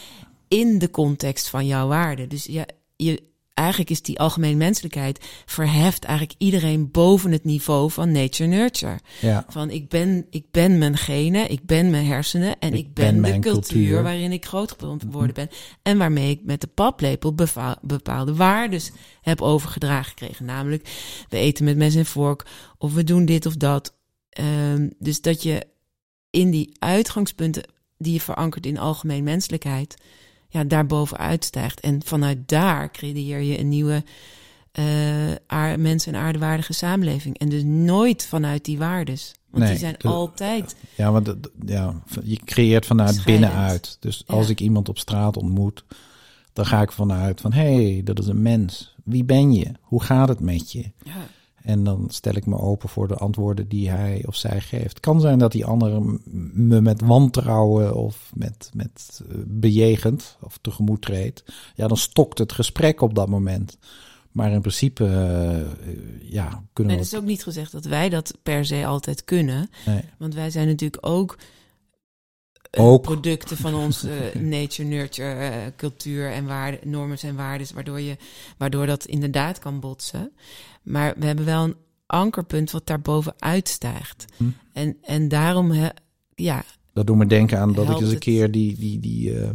in 0.49 0.79
de 0.79 0.91
context 0.91 1.49
van 1.49 1.67
jouw 1.67 1.88
waarde. 1.88 2.26
Dus 2.26 2.45
ja, 2.45 2.67
je, 2.97 3.23
eigenlijk 3.57 3.91
is 3.91 4.03
die 4.03 4.19
algemene 4.19 4.57
menselijkheid 4.57 5.25
verheft 5.47 6.05
eigenlijk 6.05 6.38
iedereen 6.41 6.91
boven 6.91 7.33
het 7.33 7.45
niveau 7.45 7.91
van 7.91 8.12
nature 8.12 8.49
nurture. 8.49 8.99
ja. 9.21 9.45
Van 9.49 9.71
ik 9.71 9.88
ben, 9.88 10.26
ik 10.31 10.50
ben 10.50 10.79
mijn 10.79 10.97
genen, 10.97 11.50
ik 11.50 11.67
ben 11.67 11.91
mijn 11.91 12.07
hersenen 12.07 12.59
en 12.59 12.73
Ik 12.73 12.79
ik, 12.79 12.95
ben 12.95 13.21
ben, 13.21 13.33
de 13.33 13.38
cultuur, 13.38 13.53
cultuur. 13.53 13.95
Mhm. 13.95 14.03
waarin 14.03 14.33
ik 14.33 14.47
groot 14.47 14.76
geworden 14.79 15.35
ben. 15.35 15.49
En 15.83 15.99
waarmee 15.99 16.31
ik 16.31 16.41
met 16.45 16.61
de 16.61 16.67
paplepel 16.67 17.35
bepaalde 17.83 18.35
waardes 18.35 18.91
heb 19.21 19.41
overgedragen 19.41 20.05
gekregen. 20.05 20.45
Namelijk, 20.45 20.88
we 21.29 21.37
eten 21.37 21.65
met 21.65 21.76
mes 21.76 21.95
en 21.95 22.07
vork 22.07 22.47
of 22.79 22.94
we 22.94 23.05
doen 23.05 23.25
dit 23.25 23.47
of 23.47 23.57
dat. 23.57 23.94
Ehm, 24.31 24.88
dus 24.99 25.20
dat 25.20 25.42
je 25.42 25.66
in 26.31 26.51
die 26.51 26.77
uitgangspunten 26.79 27.62
die 27.99 28.12
je 28.12 28.20
verankert 28.20 28.66
in 28.66 28.79
algemeen 28.79 29.25
menselijkheid, 29.25 29.94
ja, 30.57 30.64
daarboven 30.64 31.16
uitstijgt. 31.19 31.81
En 31.81 32.01
vanuit 32.05 32.49
daar 32.49 32.90
creëer 32.90 33.40
je 33.40 33.59
een 33.59 33.69
nieuwe 33.69 34.03
eh 34.73 34.85
aar- 35.47 35.81
mens- 35.81 36.07
en 36.07 36.14
aardewaardige 36.16 36.73
samenleving. 36.73 37.38
En 37.38 37.49
dus 37.49 37.62
nooit 37.64 38.27
vanuit 38.27 38.64
die 38.64 38.79
waardes. 38.79 39.35
Want 39.51 39.62
Nee, 39.64 39.73
die 39.73 39.81
zijn 39.81 39.95
de- 39.99 40.09
altijd. 40.09 40.77
Ja, 40.97 41.12
want 41.12 41.35
ja, 41.66 41.95
je 42.25 42.37
creëert 42.45 42.87
vanuit 42.87 43.14
Scheidend. 43.14 43.40
binnenuit. 43.51 43.97
Dus 44.01 44.23
als 44.27 44.49
ik 44.49 44.61
iemand 44.61 44.88
op 44.88 44.99
straat 44.99 45.37
ontmoet, 45.37 45.85
dan 46.53 46.66
ga 46.66 46.83
ik 46.83 46.92
vanuit 46.92 47.40
van 47.40 47.53
hé, 47.53 47.75
hey, 47.92 48.01
dat 48.05 48.19
is 48.19 48.27
een 48.27 48.42
mens. 48.42 48.95
Wie 49.05 49.25
ben 49.25 49.53
je? 49.53 49.73
Hoe 49.81 50.03
gaat 50.03 50.29
het 50.29 50.40
met 50.40 50.73
je? 50.73 50.90
Ja, 51.03 51.12
En 51.66 51.85
dan 51.85 52.07
stel 52.09 52.35
ik 52.35 52.46
me 52.46 52.59
open 52.59 52.88
voor 52.88 53.09
de 53.09 53.14
antwoorden 53.14 53.68
die 53.68 53.90
hij 53.90 54.22
of 54.26 54.37
zij 54.37 54.61
geeft. 54.61 54.88
Het 54.88 55.00
kan 55.00 55.20
zijn 55.20 55.38
dat 55.38 55.52
die 55.52 55.64
andere 55.64 56.00
m- 56.00 56.20
me 56.52 56.81
met 56.81 57.00
wantrouwen 57.00 57.94
of 57.94 58.31
met, 58.35 58.70
met 58.74 59.20
eh, 59.29 59.37
bejegend 59.46 60.37
of 60.40 60.59
tegemoet 60.61 61.02
treedt. 61.02 61.44
Ja, 61.74 61.87
dan 61.88 61.96
stokt 61.96 62.38
het 62.38 62.52
gesprek 62.52 63.00
op 63.00 63.14
dat 63.14 63.29
moment. 63.29 63.79
Maar 64.33 64.52
in 64.52 64.61
principe, 64.61 65.05
eh, 65.05 65.61
eh, 65.61 65.66
ja, 66.20 66.62
kunnen 66.72 66.92
en 66.92 66.98
we... 66.98 67.05
het 67.05 67.12
is 67.12 67.18
ook 67.18 67.24
niet 67.24 67.42
gezegd 67.42 67.72
dat 67.72 67.85
wij 67.85 68.09
dat 68.09 68.38
per 68.42 68.64
se 68.64 68.87
altijd 68.87 69.24
kunnen. 69.24 69.70
nee. 69.87 70.00
Want 70.18 70.35
wij 70.35 70.50
zijn 70.50 70.66
natuurlijk 70.66 71.07
ook, 71.07 71.38
Ook. 72.77 73.03
producten 73.03 73.57
van 73.57 73.75
onze 73.75 74.11
eh, 74.11 74.41
nature, 74.41 74.89
nurture, 74.89 75.35
eh, 75.35 75.57
cultuur 75.77 76.33
en 76.33 76.47
waarde, 76.47 76.79
normen 76.85 77.19
en 77.21 77.37
waarden, 77.37 77.67
waardoor, 77.75 78.01
je, 78.01 78.17
waardoor 78.59 78.87
dat 78.87 79.05
inderdaad 79.05 79.59
kan 79.59 79.81
botsen. 79.81 80.33
Maar 80.83 81.15
we 81.19 81.27
hebben 81.27 81.45
wel 81.45 81.65
een 81.65 81.77
ankerpunt 82.07 82.71
wat 82.71 82.87
daarboven 82.87 83.35
uitstijgt. 83.39 84.25
Hm. 84.37 84.45
En, 84.73 84.97
en 85.03 85.29
daarom, 85.29 85.73
ja, 86.35 86.65
Dat 86.93 87.07
doet 87.07 87.17
me 87.17 87.27
denken 87.27 87.59
aan 87.59 87.73
dat 87.73 87.89
ik 87.89 88.01
eens 88.01 88.12
een 88.12 88.19
keer 88.19 88.51
die, 88.51 88.79
die, 88.79 89.01
die 89.01 89.39
eh, 89.39 89.51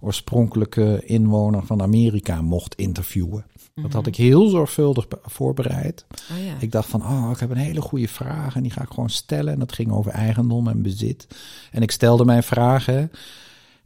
oorspronkelijke 0.00 1.02
inwoner 1.04 1.66
van 1.66 1.82
Amerika 1.82 2.42
mocht 2.42 2.74
interviewen. 2.74 3.46
Dat 3.74 3.92
had 3.92 4.06
ik 4.06 4.16
heel 4.16 4.48
zorgvuldig 4.48 5.08
be- 5.08 5.18
voorbereid. 5.22 6.04
oh 6.30 6.44
ja. 6.44 6.54
Ik 6.58 6.72
dacht 6.72 6.88
van, 6.88 7.02
oh, 7.02 7.30
ik 7.32 7.38
heb 7.38 7.50
een 7.50 7.56
hele 7.56 7.80
goede 7.80 8.08
vraag 8.08 8.54
en 8.56 8.62
die 8.62 8.70
ga 8.70 8.82
ik 8.82 8.88
gewoon 8.90 9.10
stellen. 9.10 9.52
En 9.52 9.58
dat 9.58 9.72
ging 9.72 9.92
over 9.92 10.12
eigendom 10.12 10.68
en 10.68 10.82
bezit. 10.82 11.26
En 11.70 11.82
ik 11.82 11.90
stelde 11.90 12.24
mijn 12.24 12.42
vragen 12.42 13.10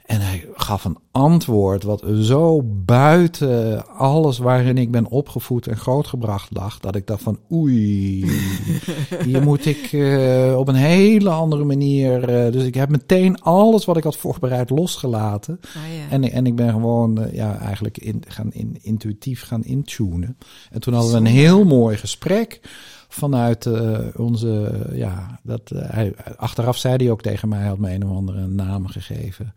en 0.07 0.21
hij 0.21 0.49
gaf 0.55 0.85
een 0.85 0.99
antwoord 1.11 1.83
wat 1.83 2.05
zo 2.21 2.63
buiten 2.65 3.87
alles 3.89 4.39
waarin 4.39 4.79
ik 4.79 4.91
ben 4.91 5.07
opgevoed 5.07 5.67
en 5.67 5.77
grootgebracht 5.77 6.49
lag. 6.55 6.81
Dat 6.81 6.95
ik 6.97 7.07
dacht 7.07 7.23
van, 7.23 7.39
oei, 7.53 8.25
hier 9.25 9.43
moet 9.43 9.67
ik 9.67 9.93
eh, 9.93 10.55
op 10.59 10.69
een 10.69 10.75
hele 10.75 11.31
andere 11.31 11.65
manier. 11.65 12.29
eh, 12.29 12.53
dus 12.53 12.65
ik 12.65 12.75
heb 12.75 12.89
meteen 12.89 13.41
alles 13.43 13.85
wat 13.85 13.97
ik 13.97 14.05
had 14.05 14.17
voorbereid 14.17 14.71
losgelaten. 14.71 15.61
Ah, 15.63 15.95
ja. 15.97 16.11
En, 16.11 16.33
en 16.33 16.47
ik 16.47 16.57
ben 16.57 16.71
gewoon 16.71 17.23
eh, 17.23 17.35
ja, 17.35 17.59
eigenlijk 17.59 17.99
in, 17.99 18.23
gaan 18.29 18.53
in, 18.53 18.79
intuïtief 18.83 19.43
gaan 19.43 19.65
intunen. 19.65 20.37
En 20.71 20.81
toen 20.81 20.95
hadden 20.95 21.13
we 21.13 21.19
een 21.19 21.27
heel 21.27 21.65
mooi 21.65 21.97
gesprek 21.97 22.61
vanuit 23.09 23.69
onze, 24.17 24.81
ja, 24.93 25.41
dat, 25.43 25.71
hij, 25.75 26.15
achteraf 26.37 26.77
zei 26.77 26.97
hij 26.97 27.11
ook 27.11 27.23
tegen 27.23 27.49
mij, 27.49 27.67
had 27.67 27.79
me 27.79 27.95
een 27.95 28.05
of 28.05 28.17
andere 28.17 28.47
naam 28.47 28.87
gegeven. 28.87 29.55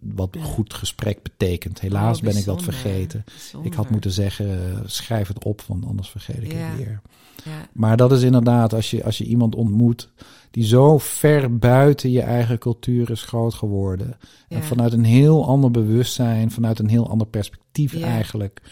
Wat 0.00 0.36
goed 0.42 0.74
gesprek 0.74 1.22
betekent. 1.22 1.80
Helaas 1.80 2.16
Oh, 2.18 2.24
ben 2.24 2.36
ik 2.36 2.44
dat 2.44 2.62
vergeten. 2.62 3.22
Bijzonder. 3.26 3.70
Ik 3.70 3.76
had 3.76 3.90
moeten 3.90 4.10
zeggen, 4.10 4.46
eh, 4.50 4.78
schrijf 4.84 5.28
het 5.28 5.44
op, 5.44 5.62
want 5.62 5.86
anders 5.86 6.08
vergeet 6.08 6.42
ik 6.42 6.52
Ja. 6.52 6.58
het 6.58 6.76
weer. 6.76 7.00
Ja. 7.44 7.68
Maar 7.72 7.96
dat 7.96 8.12
is 8.12 8.22
inderdaad, 8.22 8.72
als 8.72 8.90
je, 8.90 9.04
als 9.04 9.18
je 9.18 9.24
iemand 9.24 9.54
ontmoet 9.54 10.10
die 10.50 10.64
zo 10.64 10.98
ver 10.98 11.58
buiten 11.58 12.10
je 12.10 12.20
eigen 12.22 12.58
cultuur 12.58 13.10
is 13.10 13.22
groot 13.22 13.54
geworden. 13.54 14.16
En 14.48 14.62
vanuit 14.64 14.92
een 14.92 15.04
heel 15.04 15.46
ander 15.46 15.70
bewustzijn, 15.70 16.50
vanuit 16.50 16.78
een 16.78 16.88
heel 16.88 17.08
ander 17.10 17.26
perspectief 17.26 18.00
eigenlijk 18.02 18.62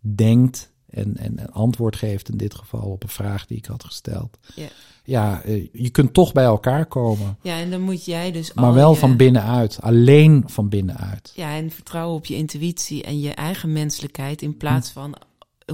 denkt. 0.00 0.72
En, 0.90 1.16
en 1.16 1.40
een 1.40 1.52
antwoord 1.52 1.96
geeft 1.96 2.28
in 2.28 2.36
dit 2.36 2.54
geval 2.54 2.80
op 2.90 3.02
een 3.02 3.08
vraag 3.08 3.46
die 3.46 3.56
ik 3.56 3.66
had 3.66 3.84
gesteld. 3.84 4.38
Ja. 4.54 4.66
Ja, 5.04 5.42
eh, 5.42 5.66
je 5.72 5.90
kunt 5.90 6.12
toch 6.14 6.32
bij 6.32 6.44
elkaar 6.44 6.86
komen. 6.86 7.36
ja, 7.42 7.58
en 7.58 7.70
dan 7.70 7.80
moet 7.80 8.04
jij 8.04 8.32
dus 8.32 8.52
Maar 8.54 8.74
wel 8.74 8.90
je- 8.92 8.98
van 8.98 9.16
binnenuit. 9.16 9.78
Alleen 9.80 10.42
van 10.46 10.68
binnenuit. 10.68 11.32
Ja, 11.34 11.56
en 11.56 11.70
vertrouwen 11.70 12.16
op 12.16 12.26
je 12.26 12.34
intuïtie 12.36 13.02
en 13.02 13.20
je 13.20 13.30
eigen 13.34 13.72
menselijkheid 13.72 14.42
in 14.42 14.50
Hm. 14.50 14.56
plaats 14.56 14.90
van 14.90 15.14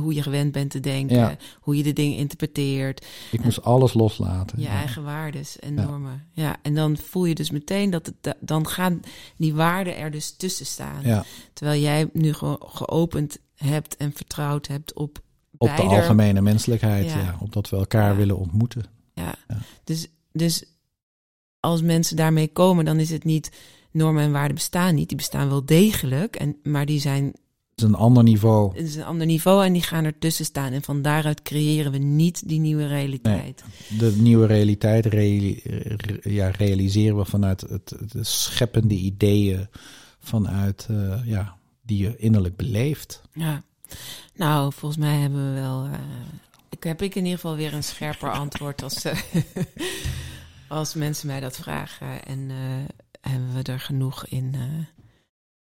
hoe 0.01 0.15
je 0.15 0.23
gewend 0.23 0.53
bent 0.53 0.71
te 0.71 0.81
denken, 0.81 1.17
Ja. 1.17 1.37
hoe 1.61 1.77
je 1.77 1.83
de 1.83 1.93
dingen 1.93 2.17
interpreteert, 2.19 3.07
Ik 3.31 3.45
moest 3.45 3.63
alles 3.63 3.95
loslaten. 3.95 4.59
je 4.61 4.65
Ja. 4.65 4.71
eigen 4.71 5.05
waardes 5.05 5.59
en 5.59 5.75
Ja. 5.75 5.85
normen. 5.85 6.27
Ja, 6.33 6.57
en 6.63 6.75
dan 6.75 6.97
voel 6.97 7.25
je 7.25 7.35
dus 7.35 7.51
meteen 7.51 7.91
dat 7.91 8.07
het, 8.07 8.15
da- 8.21 8.35
dan 8.41 8.67
gaan 8.69 9.01
die 9.37 9.55
waarden 9.55 9.97
er 9.97 10.11
dus 10.11 10.31
tussen 10.37 10.67
staan. 10.67 11.03
Ja, 11.03 11.25
Terwijl 11.53 11.81
jij 11.81 12.09
nu 12.13 12.33
gewoon 12.33 12.63
geopend 12.67 13.39
hebt 13.63 13.97
en 13.97 14.13
vertrouwd 14.13 14.67
hebt 14.67 14.93
op 14.95 15.23
op 15.59 15.77
de 15.77 15.83
algemene 15.83 16.41
menselijkheid. 16.41 17.07
Ja. 17.11 17.19
Ja. 17.19 17.37
op 17.41 17.53
dat 17.53 17.69
we 17.71 17.77
elkaar 17.77 18.11
Ja. 18.11 18.17
willen 18.17 18.39
ontmoeten. 18.39 18.85
Ja. 19.15 19.35
Ja. 19.49 19.57
Dus, 19.85 20.09
dus 20.33 20.65
als 21.61 21.83
mensen 21.83 22.17
daarmee 22.17 22.49
komen, 22.49 22.85
dan 22.85 22.99
is 23.01 23.11
het 23.11 23.25
niet 23.25 23.51
normen 23.91 24.23
en 24.23 24.33
waarden 24.33 24.55
bestaan 24.55 24.95
niet. 24.95 25.09
Die 25.09 25.17
bestaan 25.17 25.49
wel 25.49 25.65
degelijk, 25.65 26.37
en, 26.37 26.57
maar 26.63 26.87
die 26.87 27.01
zijn 27.01 27.25
Het 27.25 27.35
is 27.77 27.85
een 27.85 27.95
ander 27.95 28.23
niveau. 28.23 28.77
het 28.77 28.87
is 28.87 28.95
een 28.97 29.05
ander 29.05 29.27
niveau 29.27 29.65
en 29.65 29.73
die 29.73 29.83
gaan 29.83 30.05
ertussen 30.05 30.45
staan. 30.45 30.73
En 30.73 30.83
van 30.83 31.03
daaruit 31.03 31.43
creëren 31.43 31.93
we 31.93 31.99
niet 31.99 32.49
die 32.49 32.61
nieuwe 32.61 32.87
realiteit. 32.87 33.65
De 33.99 34.15
nieuwe 34.19 34.47
realiteit 34.47 35.07
reali- 35.07 35.61
re- 35.97 36.31
ja, 36.31 36.49
realiseren 36.51 37.17
we 37.17 37.25
vanuit 37.25 37.61
het, 37.61 37.95
de 38.13 38.25
scheppende 38.25 38.95
ideeën, 38.95 39.67
vanuit 40.21 40.87
eh, 40.91 41.21
ja, 41.25 41.57
die 41.83 42.03
je 42.03 42.17
innerlijk 42.17 42.57
beleeft. 42.57 43.23
Ja. 43.33 43.63
Nou, 44.35 44.73
volgens 44.73 45.01
mij 45.01 45.17
hebben 45.17 45.55
we 45.55 45.61
wel. 45.61 45.85
eh, 45.85 45.93
ik 46.71 46.83
heb 46.83 47.03
ik 47.03 47.15
in 47.15 47.25
ieder 47.25 47.39
geval 47.39 47.57
weer 47.57 47.75
een 47.75 47.85
scherper 47.85 48.31
antwoord 48.45 48.83
als, 48.83 49.05
eh, 49.05 49.19
als 50.69 50.95
mensen 50.95 51.27
mij 51.27 51.41
dat 51.41 51.57
vragen. 51.57 52.25
En 52.25 52.51
eh, 52.51 53.31
hebben 53.33 53.55
we 53.55 53.63
er 53.63 53.81
genoeg 53.81 54.27
in 54.27 54.55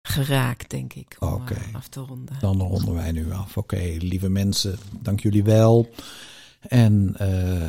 geraakt, 0.03 0.71
denk 0.71 0.93
ik, 0.93 1.17
om 1.19 1.43
af 1.73 1.89
te 1.89 2.01
ronden. 2.01 2.37
Dan 2.41 2.61
ronden 2.61 2.95
wij 2.95 3.13
nu 3.13 3.33
af. 3.33 3.57
Oké, 3.57 3.97
lieve 3.99 4.29
mensen, 4.29 4.79
dank 5.01 5.21
jullie 5.21 5.45
wel. 5.45 5.89
En 6.61 7.15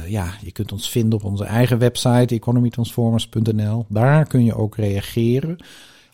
ja, 0.08 0.34
je 0.42 0.52
kunt 0.52 0.72
ons 0.72 0.90
vinden 0.90 1.20
op 1.20 1.26
onze 1.26 1.44
eigen 1.44 1.78
website, 1.78 2.36
economytransformers.nl. 2.36 3.86
Daar 3.90 4.28
kun 4.28 4.44
je 4.44 4.56
ook 4.56 4.76
reageren. 4.76 5.58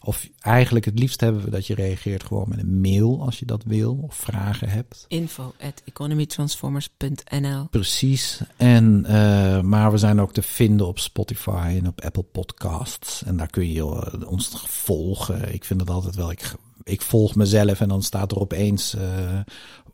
Of 0.09 0.29
eigenlijk 0.39 0.85
het 0.85 0.99
liefst 0.99 1.21
hebben 1.21 1.43
we 1.43 1.49
dat 1.49 1.67
je 1.67 1.75
reageert 1.75 2.23
gewoon 2.23 2.49
met 2.49 2.59
een 2.59 2.81
mail 2.81 3.21
als 3.21 3.39
je 3.39 3.45
dat 3.45 3.63
wil 3.63 3.99
of 4.01 4.15
vragen 4.15 4.69
hebt. 4.69 5.05
Info 5.07 5.53
at 5.59 5.81
economytransformers.nl. 5.85 7.67
Precies. 7.69 8.41
En, 8.57 9.05
eh, 9.05 9.61
maar 9.61 9.91
we 9.91 9.97
zijn 9.97 10.21
ook 10.21 10.33
te 10.33 10.41
vinden 10.41 10.87
op 10.87 10.99
Spotify 10.99 11.75
en 11.77 11.87
op 11.87 12.01
Apple 12.01 12.23
Podcasts. 12.23 13.23
En 13.23 13.37
daar 13.37 13.49
kun 13.49 13.71
je 13.71 13.81
eh, 13.81 14.31
ons 14.31 14.63
volgen. 14.67 15.53
Ik 15.53 15.65
vind 15.65 15.79
het 15.79 15.89
altijd 15.89 16.15
wel. 16.15 16.31
Ik, 16.31 16.53
ik 16.83 17.01
volg 17.01 17.35
mezelf 17.35 17.81
en 17.81 17.87
dan 17.87 18.03
staat 18.03 18.31
er 18.31 18.39
opeens. 18.39 18.93
eh, 18.95 19.39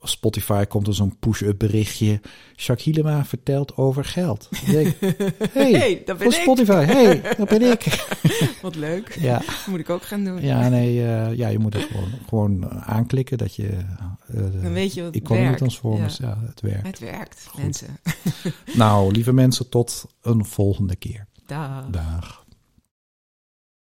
Spotify 0.02 0.66
komt 0.66 0.88
er 0.88 0.94
zo'n 0.94 1.18
push-up 1.20 1.58
berichtje. 1.60 2.22
Jacques 2.56 2.84
Hielema 2.84 3.26
vertelt 3.26 3.78
over 3.78 4.06
geld. 4.06 4.48
Ik 4.52 4.66
denk, 4.72 4.96
hey, 5.54 5.72
Hey, 5.72 6.02
dat 6.06 6.18
ben 6.18 6.28
ik. 6.28 6.34
Spotify. 6.34 6.84
Hey, 6.86 7.22
dat 7.38 7.48
ben 7.50 7.62
ik. 7.62 8.06
Wat 8.62 8.76
leuk. 8.76 9.18
Ja, 9.20 9.42
Moet 9.70 9.80
ik 9.80 9.90
ook 9.90 10.04
gaan 10.04 10.24
doen. 10.24 10.42
ja 10.42 10.70
nee, 10.70 11.06
eh, 11.06 11.34
ja, 11.38 11.48
je 11.48 11.60
moet 11.60 11.74
het 11.74 11.84
gewoon, 11.84 12.10
gewoon 12.28 12.72
aanklikken 12.82 13.38
dat 13.38 13.56
je. 13.56 13.68
eh, 13.68 14.42
Dan 14.62 14.74
weet 14.74 14.94
je 14.94 15.04
wat 15.04 15.16
Economy 15.16 15.44
werkt. 15.44 15.58
Transformers, 15.58 16.18
ja. 16.18 16.38
het 16.48 16.62
werkt. 16.62 16.88
Het 16.88 17.00
werkt, 17.00 17.46
Goed. 17.50 17.62
mensen. 17.62 18.00
Nou, 18.76 19.12
lieve 19.12 19.34
mensen, 19.34 19.70
tot 19.70 20.06
een 20.22 20.46
volgende 20.46 20.96
keer. 20.96 21.28
Dag. 21.46 21.86
Dag. 21.90 22.45